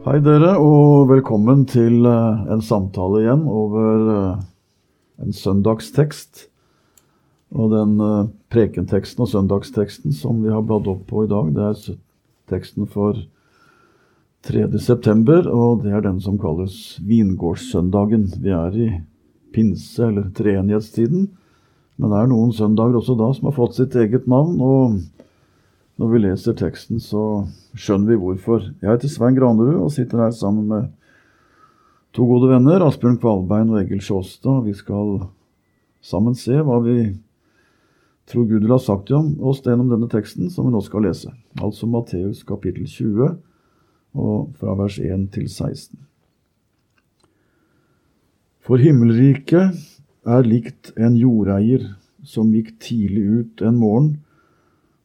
Hei 0.00 0.14
dere, 0.24 0.54
og 0.56 1.10
velkommen 1.10 1.66
til 1.68 2.06
eh, 2.08 2.44
en 2.48 2.62
samtale 2.64 3.18
igjen 3.20 3.42
over 3.44 4.06
eh, 4.14 4.38
en 5.20 5.34
søndagstekst. 5.36 6.46
Og 7.52 7.68
den 7.74 7.92
eh, 8.00 8.30
prekenteksten 8.48 9.26
og 9.26 9.28
søndagsteksten 9.28 10.16
som 10.16 10.40
vi 10.40 10.48
har 10.54 10.64
bladd 10.64 10.88
opp 10.88 11.02
på 11.10 11.26
i 11.26 11.28
dag, 11.28 11.52
det 11.52 11.66
er 11.66 11.98
teksten 12.48 12.88
for 12.88 13.20
3. 14.48 14.64
september, 14.80 15.44
og 15.52 15.84
det 15.84 15.92
er 15.92 16.08
den 16.08 16.16
som 16.24 16.40
kalles 16.40 16.96
vingårdssøndagen. 17.04 18.30
Vi 18.40 18.56
er 18.56 18.80
i 18.80 18.90
pinse- 19.52 20.08
eller 20.08 20.32
treenighetstiden, 20.32 21.28
men 22.00 22.08
det 22.08 22.22
er 22.22 22.32
noen 22.32 22.56
søndager 22.56 23.02
også 23.02 23.20
da 23.20 23.34
som 23.36 23.52
har 23.52 23.58
fått 23.60 23.76
sitt 23.76 24.00
eget 24.00 24.24
navn. 24.24 24.56
og 24.64 25.28
når 26.00 26.14
vi 26.14 26.20
leser 26.22 26.56
teksten, 26.56 26.96
så 26.96 27.44
skjønner 27.76 28.14
vi 28.14 28.20
hvorfor. 28.22 28.64
Jeg 28.80 28.88
heter 28.88 29.10
Svein 29.12 29.36
Granerud 29.36 29.82
og 29.82 29.92
sitter 29.92 30.22
her 30.24 30.30
sammen 30.32 30.70
med 30.70 30.86
to 32.16 32.24
gode 32.24 32.48
venner, 32.48 32.80
Asbjørn 32.86 33.18
Kvalbein 33.20 33.68
og 33.68 33.82
Egil 33.82 34.00
Sjåstad. 34.00 34.62
Vi 34.64 34.72
skal 34.78 35.26
sammen 36.00 36.38
se 36.40 36.56
hva 36.64 36.78
vi 36.86 37.02
tror 38.30 38.46
Gud 38.48 38.62
vil 38.62 38.72
ha 38.72 38.78
sagt 38.80 39.12
om 39.12 39.34
oss 39.44 39.60
gjennom 39.66 39.90
denne 39.92 40.08
teksten 40.08 40.48
som 40.48 40.70
vi 40.70 40.72
nå 40.72 40.80
skal 40.86 41.04
lese. 41.04 41.34
Altså 41.60 41.88
Matteus 41.90 42.40
kapittel 42.48 42.88
20, 42.88 43.36
og 44.16 44.56
fra 44.56 44.78
vers 44.80 44.96
1 45.02 45.28
til 45.36 45.50
16. 45.52 46.00
For 48.64 48.80
himmelriket 48.80 49.76
er 50.24 50.48
likt 50.48 50.94
en 50.96 51.12
jordeier 51.18 51.90
som 52.24 52.54
gikk 52.56 52.72
tidlig 52.80 53.28
ut 53.28 53.68
en 53.68 53.76
morgen 53.80 54.10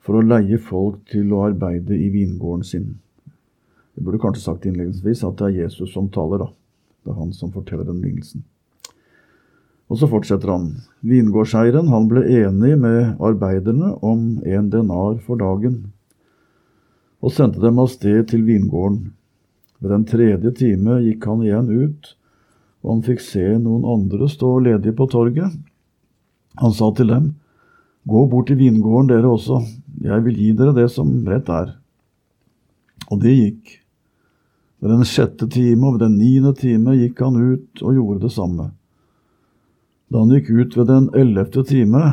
for 0.05 0.19
å 0.19 0.25
leie 0.25 0.59
folk 0.61 1.01
til 1.09 1.33
å 1.33 1.45
arbeide 1.47 1.97
i 1.97 2.11
vingården 2.13 2.65
sin. 2.65 2.89
Jeg 3.95 4.05
burde 4.05 4.21
kanskje 4.21 4.43
sagt 4.43 4.67
innledningsvis 4.67 5.23
at 5.25 5.39
det 5.39 5.47
er 5.47 5.63
Jesus 5.63 5.93
som 5.95 6.11
taler, 6.13 6.43
da. 6.45 6.49
Det 7.05 7.13
er 7.13 7.19
han 7.21 7.31
som 7.33 7.53
forteller 7.53 7.87
den 7.87 8.03
lignelsen. 8.03 8.43
Og 9.89 9.99
så 10.01 10.09
fortsetter 10.09 10.49
han. 10.49 10.67
Vingårdseieren 11.05 11.89
han 11.93 12.07
ble 12.09 12.25
enig 12.41 12.73
med 12.81 13.21
arbeiderne 13.23 13.93
om 14.05 14.41
en 14.41 14.71
denar 14.73 15.19
for 15.25 15.41
dagen, 15.41 15.85
og 17.21 17.33
sendte 17.33 17.61
dem 17.63 17.79
av 17.81 17.89
sted 17.93 18.27
til 18.29 18.43
vingården. 18.45 19.13
Ved 19.81 19.93
den 19.93 20.05
tredje 20.09 20.51
time 20.57 20.99
gikk 21.05 21.25
han 21.29 21.41
igjen 21.45 21.71
ut, 21.71 22.11
og 22.83 22.91
han 22.91 23.05
fikk 23.05 23.23
se 23.23 23.45
noen 23.61 23.85
andre 23.89 24.29
stå 24.29 24.51
ledige 24.65 24.93
på 24.97 25.07
torget. 25.09 25.55
Han 26.61 26.73
sa 26.75 26.91
til 26.95 27.09
dem, 27.09 27.31
Gå 28.05 28.27
bort 28.29 28.51
til 28.51 28.59
vingården 28.59 29.09
dere 29.09 29.31
også, 29.33 29.63
jeg 30.05 30.23
vil 30.27 30.37
gi 30.37 30.51
dere 30.53 30.75
det 30.77 30.91
som 30.93 31.09
rett 31.25 31.49
er. 31.49 31.71
Og 33.09 33.21
det 33.23 33.33
gikk. 33.33 33.71
Ved 34.77 34.91
den 34.93 35.07
sjette 35.09 35.47
time 35.49 35.87
og 35.87 35.95
ved 35.95 36.03
den 36.05 36.19
niende 36.19 36.51
time 36.53 36.93
gikk 36.99 37.23
han 37.25 37.39
ut 37.39 37.81
og 37.81 37.97
gjorde 37.97 38.27
det 38.27 38.33
samme. 38.35 38.67
Da 40.13 40.21
han 40.21 40.35
gikk 40.35 40.51
ut 40.53 40.77
ved 40.77 40.89
den 40.91 41.09
ellevte 41.17 41.65
time, 41.65 42.03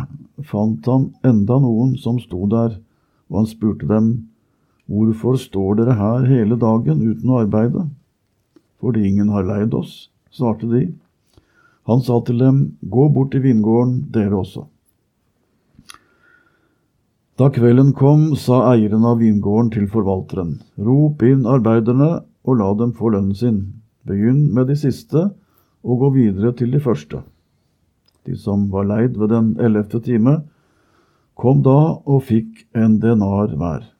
fant 0.48 0.88
han 0.88 1.10
enda 1.28 1.60
noen 1.60 1.92
som 2.00 2.16
sto 2.22 2.46
der, 2.48 2.78
og 3.28 3.42
han 3.42 3.50
spurte 3.50 3.88
dem, 3.88 4.12
Hvorfor 4.92 5.36
står 5.38 5.76
dere 5.78 5.94
her 5.96 6.24
hele 6.26 6.56
dagen 6.60 7.04
uten 7.04 7.30
å 7.30 7.38
arbeide? 7.44 7.86
Fordi 8.82 9.04
ingen 9.08 9.30
har 9.32 9.46
leid 9.46 9.76
oss, 9.78 10.10
svarte 10.34 10.66
de. 10.68 10.86
Han 11.88 12.02
sa 12.02 12.18
til 12.26 12.40
dem, 12.42 12.64
Gå 12.82 13.06
bort 13.12 13.30
til 13.32 13.44
vingården, 13.44 14.08
dere 14.12 14.40
også. 14.40 14.66
Da 17.42 17.48
kvelden 17.50 17.88
kom, 17.98 18.36
sa 18.38 18.60
eieren 18.70 19.02
av 19.08 19.16
vingården 19.18 19.72
til 19.74 19.86
forvalteren, 19.90 20.60
rop 20.78 21.24
inn 21.26 21.40
arbeiderne 21.50 22.20
og 22.46 22.60
la 22.60 22.68
dem 22.78 22.92
få 22.94 23.10
lønnen 23.10 23.34
sin. 23.34 23.56
Begynn 24.06 24.44
med 24.54 24.68
de 24.70 24.76
siste 24.78 25.24
og 25.82 26.04
gå 26.04 26.10
videre 26.14 26.52
til 26.60 26.70
de 26.70 26.78
første. 26.84 27.24
De 28.30 28.36
som 28.38 28.68
var 28.70 28.86
leid 28.86 29.18
ved 29.18 29.34
den 29.34 29.50
ellevte 29.58 29.98
time, 30.06 30.36
kom 31.34 31.66
da 31.66 31.98
og 32.06 32.22
fikk 32.30 32.62
en 32.78 33.00
denar 33.02 33.50
hver. 33.58 33.90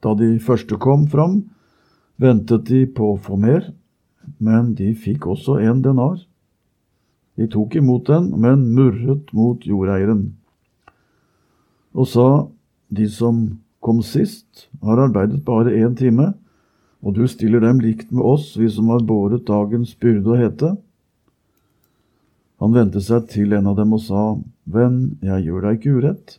Da 0.00 0.16
de 0.16 0.32
første 0.40 0.80
kom 0.80 1.10
fram, 1.12 1.42
ventet 2.16 2.70
de 2.72 2.86
på 2.88 3.18
å 3.18 3.20
få 3.20 3.36
mer, 3.36 3.68
men 4.40 4.72
de 4.80 4.94
fikk 4.96 5.28
også 5.36 5.60
en 5.60 5.84
denar. 5.84 6.16
De 7.36 7.52
tok 7.52 7.76
imot 7.76 8.08
den, 8.08 8.32
men 8.40 8.70
murret 8.72 9.28
mot 9.36 9.60
jordeieren 9.60 10.30
og 11.94 12.08
sa, 12.08 12.28
De 12.90 13.06
som 13.06 13.60
kom 13.80 14.00
sist, 14.02 14.68
har 14.82 14.98
arbeidet 14.98 15.44
bare 15.46 15.70
én 15.78 15.94
time, 15.94 16.32
og 17.02 17.14
du 17.14 17.26
stiller 17.30 17.62
dem 17.62 17.78
likt 17.80 18.10
med 18.10 18.24
oss, 18.26 18.56
vi 18.58 18.68
som 18.68 18.90
har 18.90 19.04
båret 19.06 19.46
dagens 19.46 19.94
byrde 19.94 20.32
og 20.34 20.40
hete. 20.40 20.70
Han 22.60 22.74
vendte 22.74 23.00
seg 23.00 23.28
til 23.30 23.54
en 23.56 23.70
av 23.70 23.78
dem 23.78 23.94
og 23.96 24.02
sa, 24.04 24.24
Venn, 24.66 25.16
jeg 25.24 25.46
gjør 25.46 25.64
deg 25.64 25.78
ikke 25.78 25.94
urett. 25.96 26.34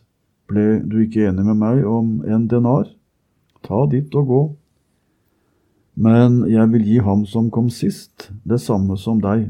Ble 0.46 0.82
du 0.84 1.00
ikke 1.02 1.26
enig 1.30 1.46
med 1.48 1.58
meg 1.58 1.82
om 1.88 2.20
en 2.28 2.46
denar? 2.50 2.86
Ta 3.66 3.86
ditt 3.90 4.14
og 4.18 4.28
gå. 4.28 4.42
Men 5.98 6.42
jeg 6.48 6.70
vil 6.72 6.86
gi 6.86 7.02
ham 7.04 7.26
som 7.28 7.50
kom 7.52 7.68
sist, 7.72 8.30
det 8.44 8.60
samme 8.62 8.96
som 9.00 9.20
deg. 9.24 9.48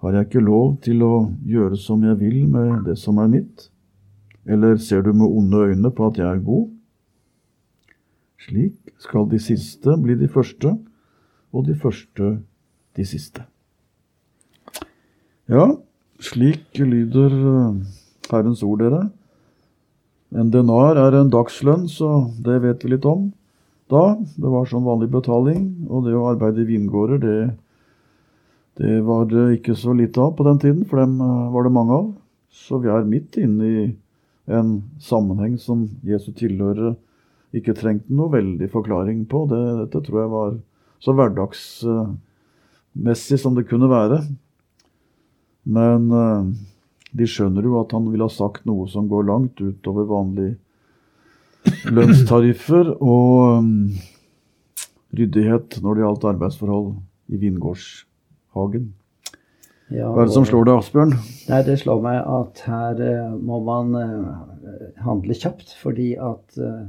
Har 0.00 0.14
jeg 0.16 0.28
ikke 0.28 0.44
lov 0.44 0.78
til 0.84 1.02
å 1.04 1.14
gjøre 1.48 1.78
som 1.80 2.04
jeg 2.06 2.18
vil 2.20 2.44
med 2.48 2.86
det 2.86 2.96
som 3.00 3.18
er 3.20 3.32
mitt? 3.32 3.70
Eller 4.46 4.76
ser 4.80 5.02
du 5.02 5.12
med 5.12 5.26
onde 5.26 5.64
øyne 5.70 5.90
på 5.92 6.06
at 6.08 6.18
jeg 6.18 6.26
er 6.26 6.44
god? 6.44 6.68
Slik 8.40 8.94
skal 8.98 9.28
de 9.28 9.38
siste 9.42 9.96
bli 10.00 10.16
de 10.16 10.28
første, 10.28 10.76
og 11.52 11.66
de 11.66 11.74
første 11.76 12.38
de 12.96 13.04
siste. 13.04 13.44
Ja, 15.50 15.66
slik 16.22 16.78
lyder 16.78 17.34
eh, 17.34 17.80
Herrens 18.30 18.62
ord, 18.62 18.80
dere. 18.80 19.08
En 20.30 20.52
denar 20.54 20.96
er 21.00 21.16
en 21.18 21.32
dagslønn, 21.32 21.88
så 21.90 22.30
det 22.38 22.60
vet 22.62 22.84
vi 22.84 22.94
litt 22.94 23.08
om 23.08 23.32
da. 23.90 24.14
Det 24.38 24.52
var 24.52 24.68
sånn 24.70 24.86
vanlig 24.86 25.10
betaling, 25.12 25.64
og 25.90 26.06
det 26.06 26.14
å 26.14 26.28
arbeide 26.30 26.62
i 26.62 26.68
vingårder, 26.68 27.18
det, 27.24 27.38
det 28.80 29.00
var 29.06 29.26
det 29.30 29.48
ikke 29.58 29.74
så 29.78 29.94
lite 29.96 30.22
av 30.22 30.36
på 30.38 30.46
den 30.46 30.62
tiden, 30.62 30.84
for 30.86 31.02
dem 31.02 31.18
eh, 31.18 31.48
var 31.54 31.66
det 31.66 31.74
mange 31.74 31.98
av. 31.98 32.12
Så 32.50 32.80
vi 32.82 32.90
er 32.90 33.06
midt 33.06 33.38
inne 33.38 33.66
i 33.68 33.82
en 34.50 34.82
sammenheng 35.02 35.58
som 35.60 35.88
Jesu 36.06 36.32
tilhørere 36.36 36.94
ikke 37.56 37.74
trengte 37.78 38.12
noe 38.14 38.30
veldig 38.32 38.68
forklaring 38.70 39.26
på. 39.30 39.38
Det, 39.50 39.62
dette 39.84 40.00
tror 40.06 40.18
jeg 40.20 40.30
var 40.34 40.50
så 41.02 41.10
hverdagsmessig 41.16 43.38
som 43.42 43.52
det 43.56 43.68
kunne 43.70 43.88
være. 43.90 44.18
Men 45.70 46.00
eh, 46.14 46.42
de 47.16 47.26
skjønner 47.28 47.62
jo 47.66 47.80
at 47.80 47.92
han 47.96 48.10
ville 48.10 48.26
ha 48.26 48.32
sagt 48.32 48.66
noe 48.68 48.84
som 48.90 49.08
går 49.10 49.22
langt 49.28 49.56
utover 49.60 50.04
vanlige 50.10 50.56
lønnstariffer 51.90 52.86
og 52.96 53.64
mm, 53.66 53.88
ryddighet 55.18 55.68
når 55.82 55.92
det 55.94 56.02
gjaldt 56.04 56.30
arbeidsforhold 56.32 56.88
i 57.30 57.36
vingårdshagen. 57.42 58.86
Ja, 59.90 60.12
Hva 60.14 60.22
er 60.22 60.28
det 60.28 60.36
som 60.36 60.46
slår 60.46 60.68
deg, 60.68 60.78
Asbjørn? 60.78 61.12
Nei, 61.50 61.60
Det 61.66 61.76
slår 61.80 62.02
meg 62.04 62.18
at 62.22 62.62
her 62.68 63.00
eh, 63.02 63.32
må 63.34 63.58
man 63.66 63.96
eh, 63.98 64.82
handle 65.02 65.34
kjapt. 65.34 65.74
Fordi 65.80 66.12
at 66.14 66.58
eh, 66.62 66.84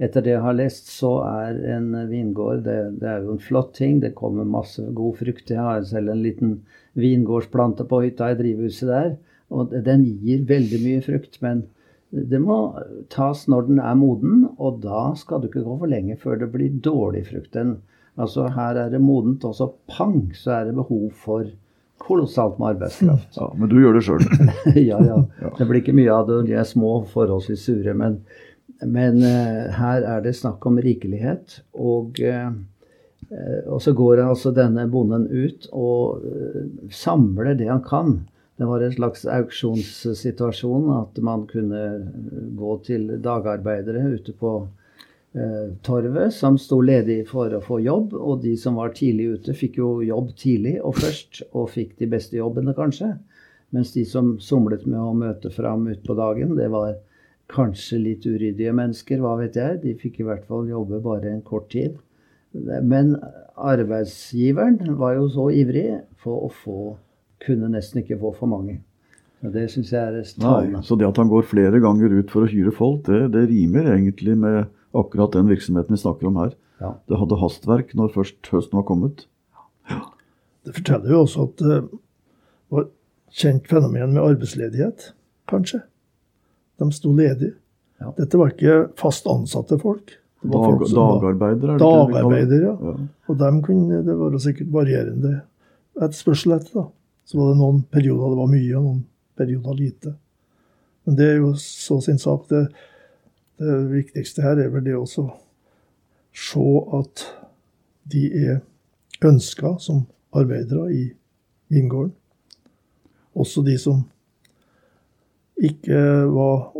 etter 0.00 0.24
det 0.24 0.32
jeg 0.32 0.44
har 0.46 0.56
lest, 0.56 0.88
så 0.88 1.10
er 1.28 1.58
en 1.76 1.90
vingård 2.08 2.64
det, 2.64 2.78
det 3.02 3.10
er 3.12 3.26
jo 3.26 3.34
en 3.36 3.42
flott 3.42 3.74
ting. 3.76 4.00
Det 4.00 4.14
kommer 4.16 4.48
masse 4.48 4.80
god 4.96 5.20
frukt. 5.20 5.52
Jeg 5.52 5.60
har 5.60 5.84
selv 5.84 6.14
en 6.14 6.24
liten 6.24 6.56
vingårdsplante 6.96 7.84
på 7.90 8.00
hytta 8.06 8.32
i 8.32 8.40
drivhuset 8.40 8.88
der. 8.88 9.12
Og 9.52 9.76
den 9.84 10.08
gir 10.24 10.48
veldig 10.48 10.80
mye 10.86 11.04
frukt. 11.04 11.36
Men 11.44 11.66
det 12.08 12.40
må 12.40 12.58
tas 13.12 13.44
når 13.52 13.68
den 13.68 13.84
er 13.84 13.96
moden, 14.00 14.48
og 14.56 14.80
da 14.80 15.10
skal 15.20 15.42
du 15.42 15.50
ikke 15.50 15.66
gå 15.66 15.76
for 15.82 15.92
lenge 15.92 16.16
før 16.16 16.40
det 16.40 16.52
blir 16.54 16.80
dårlig 16.80 17.26
frukt. 17.28 17.52
Den, 17.52 17.82
altså 18.16 18.48
Her 18.56 18.86
er 18.86 18.92
det 18.94 19.04
modent, 19.04 19.44
og 19.44 19.56
så 19.58 19.74
pang, 19.92 20.30
så 20.32 20.62
er 20.62 20.70
det 20.70 20.78
behov 20.80 21.10
for 21.12 21.44
kolossalt 21.98 22.58
med 22.60 22.74
arbeidskraft. 22.74 23.36
Ja, 23.36 23.48
men 23.58 23.70
du 23.70 23.78
gjør 23.82 23.98
det 23.98 24.04
sjøl. 24.06 24.24
ja, 24.90 24.98
ja. 25.02 25.22
Det 25.58 25.66
blir 25.66 25.82
ikke 25.82 25.96
mye 25.96 26.14
av 26.14 26.28
det. 26.28 26.44
De 26.48 26.58
er 26.58 26.68
små, 26.68 27.00
forholdsvis 27.12 27.66
sure. 27.68 27.94
Men 27.98 28.20
men 28.86 29.22
uh, 29.24 29.68
her 29.74 30.04
er 30.06 30.22
det 30.22 30.36
snakk 30.38 30.66
om 30.68 30.78
rikelighet. 30.82 31.60
Og, 31.74 32.20
uh, 32.22 32.50
og 33.66 33.82
så 33.82 33.94
går 33.96 34.22
altså 34.22 34.52
denne 34.54 34.86
bonden 34.90 35.26
ut 35.26 35.68
og 35.72 36.22
uh, 36.22 36.90
samler 36.94 37.56
det 37.58 37.70
han 37.70 37.82
kan. 37.86 38.20
Det 38.58 38.66
var 38.66 38.82
en 38.82 38.94
slags 38.94 39.22
auksjonssituasjon, 39.30 40.88
at 40.96 41.18
man 41.22 41.44
kunne 41.50 41.82
gå 42.58 42.78
til 42.86 43.12
dagarbeidere 43.22 44.16
ute 44.16 44.34
på 44.34 44.54
torvet 45.86 46.34
som 46.34 46.56
sto 46.58 46.80
ledig 46.84 47.22
for 47.28 47.52
å 47.54 47.62
få 47.64 47.80
jobb. 47.84 48.14
Og 48.16 48.42
de 48.42 48.54
som 48.60 48.78
var 48.80 48.94
tidlig 48.96 49.38
ute, 49.38 49.56
fikk 49.56 49.78
jo 49.80 49.90
jobb 50.06 50.32
tidlig 50.38 50.78
og 50.82 50.98
først, 51.00 51.42
og 51.52 51.70
fikk 51.74 51.96
de 52.02 52.08
beste 52.10 52.38
jobbene, 52.38 52.74
kanskje. 52.76 53.14
Mens 53.76 53.92
de 53.92 54.04
som 54.08 54.36
somlet 54.40 54.86
med 54.88 55.00
å 55.00 55.16
møte 55.16 55.52
fram 55.52 55.86
utpå 55.92 56.16
dagen, 56.16 56.56
det 56.56 56.70
var 56.72 56.96
kanskje 57.52 58.00
litt 58.00 58.26
uryddige 58.28 58.72
mennesker, 58.76 59.20
hva 59.22 59.36
vet 59.40 59.56
jeg. 59.56 59.80
De 59.84 59.96
fikk 60.00 60.20
i 60.22 60.28
hvert 60.28 60.46
fall 60.48 60.68
jobbe 60.68 61.00
bare 61.04 61.32
en 61.32 61.44
kort 61.44 61.68
tid. 61.72 61.96
Men 62.52 63.14
arbeidsgiveren 63.58 64.96
var 65.00 65.18
jo 65.18 65.28
så 65.32 65.50
ivrig 65.52 65.90
for 66.22 66.48
å 66.48 66.54
få 66.64 66.80
Kunne 67.38 67.68
nesten 67.70 68.00
ikke 68.00 68.16
få 68.18 68.32
for 68.34 68.50
mange. 68.50 68.80
Og 69.46 69.52
det 69.54 69.68
syns 69.70 69.92
jeg 69.92 70.00
er 70.02 70.16
Nei, 70.42 70.80
så 70.82 70.96
det 70.98 71.06
at 71.06 71.20
han 71.20 71.28
går 71.30 71.44
flere 71.46 71.78
ganger 71.78 72.16
ut 72.16 72.32
for 72.32 72.42
å 72.42 72.48
hyre 72.50 72.72
folk, 72.74 73.04
det, 73.06 73.28
det 73.36 73.44
rimer 73.46 73.92
egentlig 73.92 74.34
med 74.34 74.66
akkurat 74.96 75.32
den 75.36 75.48
virksomheten 75.50 75.94
vi 75.94 76.00
snakker 76.00 76.30
om 76.30 76.38
her. 76.40 76.54
Ja. 76.80 76.94
Det 77.10 77.18
hadde 77.20 77.40
hastverk 77.40 77.94
når 77.98 78.12
først 78.14 78.52
høsten 78.52 78.78
var 78.80 78.86
kommet. 78.88 79.26
Det 80.66 80.74
forteller 80.76 81.14
jo 81.14 81.22
også 81.24 81.46
at 81.48 81.62
det 81.64 81.78
var 82.72 82.84
et 82.86 83.40
kjent 83.40 83.68
fenomen 83.70 84.14
med 84.14 84.22
arbeidsledighet, 84.22 85.12
kanskje. 85.50 85.82
De 86.78 86.88
sto 86.94 87.12
ledige. 87.16 87.56
Ja. 87.98 88.12
Dette 88.18 88.38
var 88.38 88.52
ikke 88.52 88.76
fast 89.00 89.26
ansatte 89.30 89.78
folk. 89.80 90.14
Det 90.42 90.52
var 90.52 90.62
Dag, 90.62 90.66
folk 90.68 90.90
som 90.90 90.98
var 91.00 91.16
dagarbeidere, 91.18 91.74
er 91.74 91.82
dagarbeidere. 91.82 92.70
Ja. 92.70 92.92
Ja. 92.94 93.08
Og 93.28 93.38
dem 93.40 93.62
kunne 93.66 94.02
det 94.06 94.14
var 94.20 94.36
sikkert 94.42 94.70
varierende 94.72 95.40
etterspørsel 95.98 96.54
etter. 96.54 96.74
da. 96.78 96.84
Så 97.26 97.40
var 97.40 97.50
det 97.52 97.58
noen 97.58 97.82
perioder 97.90 98.30
det 98.32 98.38
var 98.38 98.52
mye, 98.52 98.76
og 98.78 98.84
noen 98.84 99.00
perioder 99.38 99.80
lite. 99.80 100.14
Men 101.04 101.18
det 101.18 101.26
er 101.32 101.40
jo 101.40 101.50
så 101.58 101.98
sin 102.04 102.20
sak. 102.22 102.46
Det, 102.52 102.68
det 103.58 103.78
viktigste 103.90 104.44
her 104.44 104.60
er 104.62 104.70
vel 104.72 104.84
det 104.86 104.96
å 104.96 105.06
se 105.08 105.24
at 106.98 107.24
de 108.08 108.24
er 108.38 108.60
ønska 109.26 109.74
som 109.82 110.04
arbeidere 110.36 110.86
i 110.94 111.04
vingården. 111.72 112.14
Også 113.38 113.62
de 113.66 113.74
som 113.78 114.04
ikke 115.58 115.98
var 116.30 116.70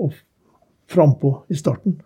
frampå 0.88 1.32
i 1.50 1.58
starten. 1.58 1.98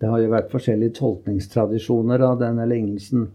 Det 0.00 0.08
har 0.08 0.22
jo 0.22 0.32
vært 0.32 0.52
forskjellige 0.52 0.96
tolkningstradisjoner 0.96 2.22
av 2.24 2.38
denne 2.40 2.64
lignelsen. 2.68 3.28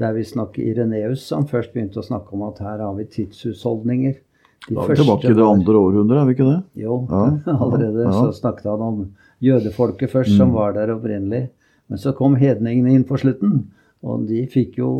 Der 0.00 0.12
vi 0.16 0.24
snakker 0.24 0.64
Ireneus, 0.64 1.26
som 1.28 1.46
først 1.48 1.72
begynte 1.72 2.00
å 2.00 2.04
snakke 2.04 2.32
om 2.36 2.44
at 2.46 2.60
her 2.64 2.80
har 2.80 2.94
vi 2.96 3.08
tidshusholdninger. 3.08 4.20
Da 4.68 4.82
er 4.84 4.88
vi 4.92 4.96
tilbake 5.00 5.30
i 5.30 5.34
det 5.34 5.44
andre 5.46 5.72
århundret, 5.80 6.20
er 6.20 6.26
vi 6.28 6.34
ikke 6.36 6.48
det? 6.50 6.58
Jo, 6.82 6.98
Ja, 7.10 7.22
allerede 7.64 8.04
ja, 8.04 8.10
ja. 8.10 8.12
så 8.12 8.32
snakket 8.42 8.64
han 8.68 8.82
om 8.84 8.98
jødefolket 9.40 10.10
først, 10.12 10.36
som 10.36 10.48
Mm. 10.50 10.54
var 10.54 10.72
der 10.76 10.92
opprinnelig. 10.94 11.48
Men 11.88 11.98
så 11.98 12.12
kom 12.14 12.36
hedningene 12.36 12.92
inn 12.94 13.04
på 13.08 13.16
slutten, 13.18 13.64
og 14.04 14.26
de 14.28 14.44
fikk 14.46 14.76
jo 14.78 14.90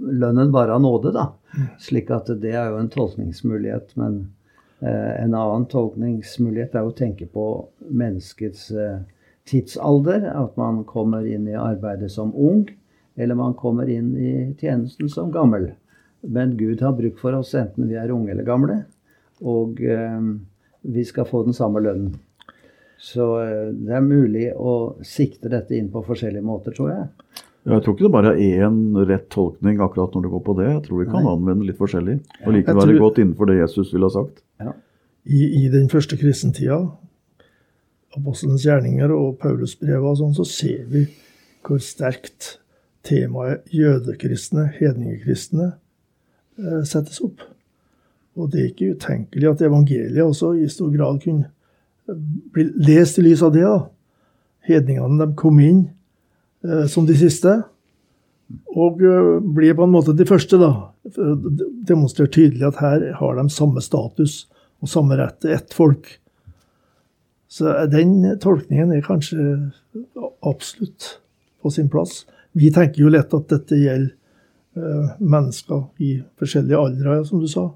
lønnen 0.00 0.52
bare 0.52 0.74
av 0.76 0.82
nåde, 0.84 1.12
da. 1.16 1.24
Slik 1.80 2.10
at 2.14 2.28
det 2.40 2.52
er 2.54 2.70
jo 2.70 2.76
en 2.78 2.88
tolkningsmulighet. 2.92 3.96
Men 3.96 4.28
eh, 4.80 5.24
en 5.24 5.34
annen 5.34 5.66
tolkningsmulighet 5.66 6.74
er 6.76 6.84
jo 6.86 6.92
å 6.92 6.96
tenke 6.96 7.26
på 7.26 7.46
menneskets 7.90 8.70
eh, 8.70 8.98
tidsalder. 9.48 10.28
At 10.36 10.56
man 10.60 10.84
kommer 10.84 11.26
inn 11.26 11.48
i 11.48 11.56
arbeidet 11.58 12.10
som 12.14 12.30
ung, 12.36 12.68
eller 13.16 13.34
man 13.34 13.54
kommer 13.58 13.88
inn 13.90 14.12
i 14.16 14.32
tjenesten 14.60 15.08
som 15.10 15.32
gammel. 15.34 15.72
Men 16.22 16.56
Gud 16.58 16.80
har 16.82 16.96
bruk 16.98 17.18
for 17.20 17.36
oss 17.38 17.54
enten 17.54 17.88
vi 17.88 17.94
er 17.98 18.10
unge 18.14 18.32
eller 18.34 18.46
gamle. 18.46 18.78
Og 19.46 19.78
eh, 19.82 20.24
vi 20.82 21.04
skal 21.06 21.28
få 21.28 21.44
den 21.46 21.54
samme 21.56 21.82
lønnen. 21.84 22.16
Så 22.98 23.26
eh, 23.44 23.68
det 23.74 23.94
er 23.94 24.02
mulig 24.02 24.48
å 24.58 24.96
sikte 25.06 25.50
dette 25.52 25.76
inn 25.78 25.90
på 25.92 26.02
forskjellige 26.06 26.42
måter, 26.42 26.74
tror 26.74 26.90
jeg. 26.90 27.06
Jeg 27.68 27.82
tror 27.84 27.94
ikke 27.94 28.06
det 28.06 28.14
bare 28.14 28.32
er 28.32 28.64
én 28.64 28.78
rett 29.06 29.26
tolkning 29.34 29.80
akkurat 29.84 30.14
når 30.14 30.24
det 30.24 30.30
går 30.32 30.42
på 30.46 30.54
det. 30.58 30.68
Jeg 30.72 30.82
tror 30.86 31.02
vi 31.02 31.08
kan 31.10 31.22
Nei. 31.26 31.32
anvende 31.36 31.66
litt 31.68 31.78
forskjellig. 31.78 32.16
Og 32.46 32.54
likevel 32.54 32.80
være 32.80 32.94
tror- 32.94 33.02
godt 33.04 33.18
innenfor 33.22 33.50
det 33.50 33.58
Jesus 33.60 33.92
ville 33.92 34.08
ha 34.08 34.14
sagt. 34.14 34.42
i, 35.28 35.40
i 35.64 35.68
den 35.68 35.88
første 35.92 36.16
kristentida, 36.16 36.78
apostelens 38.16 38.64
gjerninger 38.64 39.12
og 39.12 39.36
Paulusbrevet 39.42 40.06
og 40.08 40.16
sånn, 40.16 40.34
så 40.38 40.46
ser 40.48 40.86
vi 40.88 41.02
hvor 41.66 41.82
sterkt 41.84 42.54
temaet 43.04 43.68
jødekristne, 43.74 44.70
hedningekristne, 44.78 45.74
settes 46.88 47.20
opp. 47.24 47.40
Og 48.38 48.50
det 48.52 48.60
er 48.60 48.68
ikke 48.72 48.92
utenkelig 48.94 49.48
at 49.50 49.62
evangeliet 49.66 50.22
også 50.24 50.52
i 50.62 50.68
stor 50.70 50.90
grad 50.94 51.18
kunne 51.24 51.48
eh, 52.08 52.18
bli 52.54 52.68
lest 52.86 53.18
i 53.18 53.24
lys 53.26 53.42
av 53.42 53.54
det. 53.56 53.64
da. 53.66 53.80
Hedningene 54.68 55.18
de 55.24 55.34
kom 55.38 55.58
inn 55.64 55.80
eh, 56.64 56.84
som 56.90 57.06
de 57.08 57.16
siste, 57.18 57.56
og 58.76 59.02
eh, 59.04 59.32
blir 59.42 59.74
på 59.78 59.84
en 59.88 59.92
måte 59.96 60.14
de 60.16 60.26
første, 60.28 60.58
da. 60.60 60.70
For 61.14 61.34
å 61.34 61.36
d- 61.40 61.66
Demonstrere 61.88 62.30
tydelig 62.34 62.66
at 62.68 62.80
her 62.82 63.04
har 63.18 63.36
de 63.38 63.46
samme 63.52 63.80
status 63.84 64.42
og 64.82 64.90
samme 64.92 65.16
rett 65.18 65.38
til 65.42 65.54
ett 65.56 65.72
folk. 65.74 66.06
Så 67.48 67.72
den 67.90 68.20
tolkningen 68.42 68.92
er 68.92 69.00
kanskje 69.06 69.40
absolutt 70.46 71.14
på 71.62 71.70
sin 71.72 71.88
plass. 71.90 72.26
Vi 72.52 72.68
tenker 72.74 73.00
jo 73.02 73.10
lett 73.10 73.32
at 73.34 73.48
dette 73.50 73.78
gjelder 73.80 74.12
eh, 74.12 74.17
mennesker 75.18 75.84
i 76.04 76.18
forskjellige 76.40 76.80
aldre, 76.80 77.18
som 77.28 77.42
du 77.42 77.48
sa. 77.50 77.68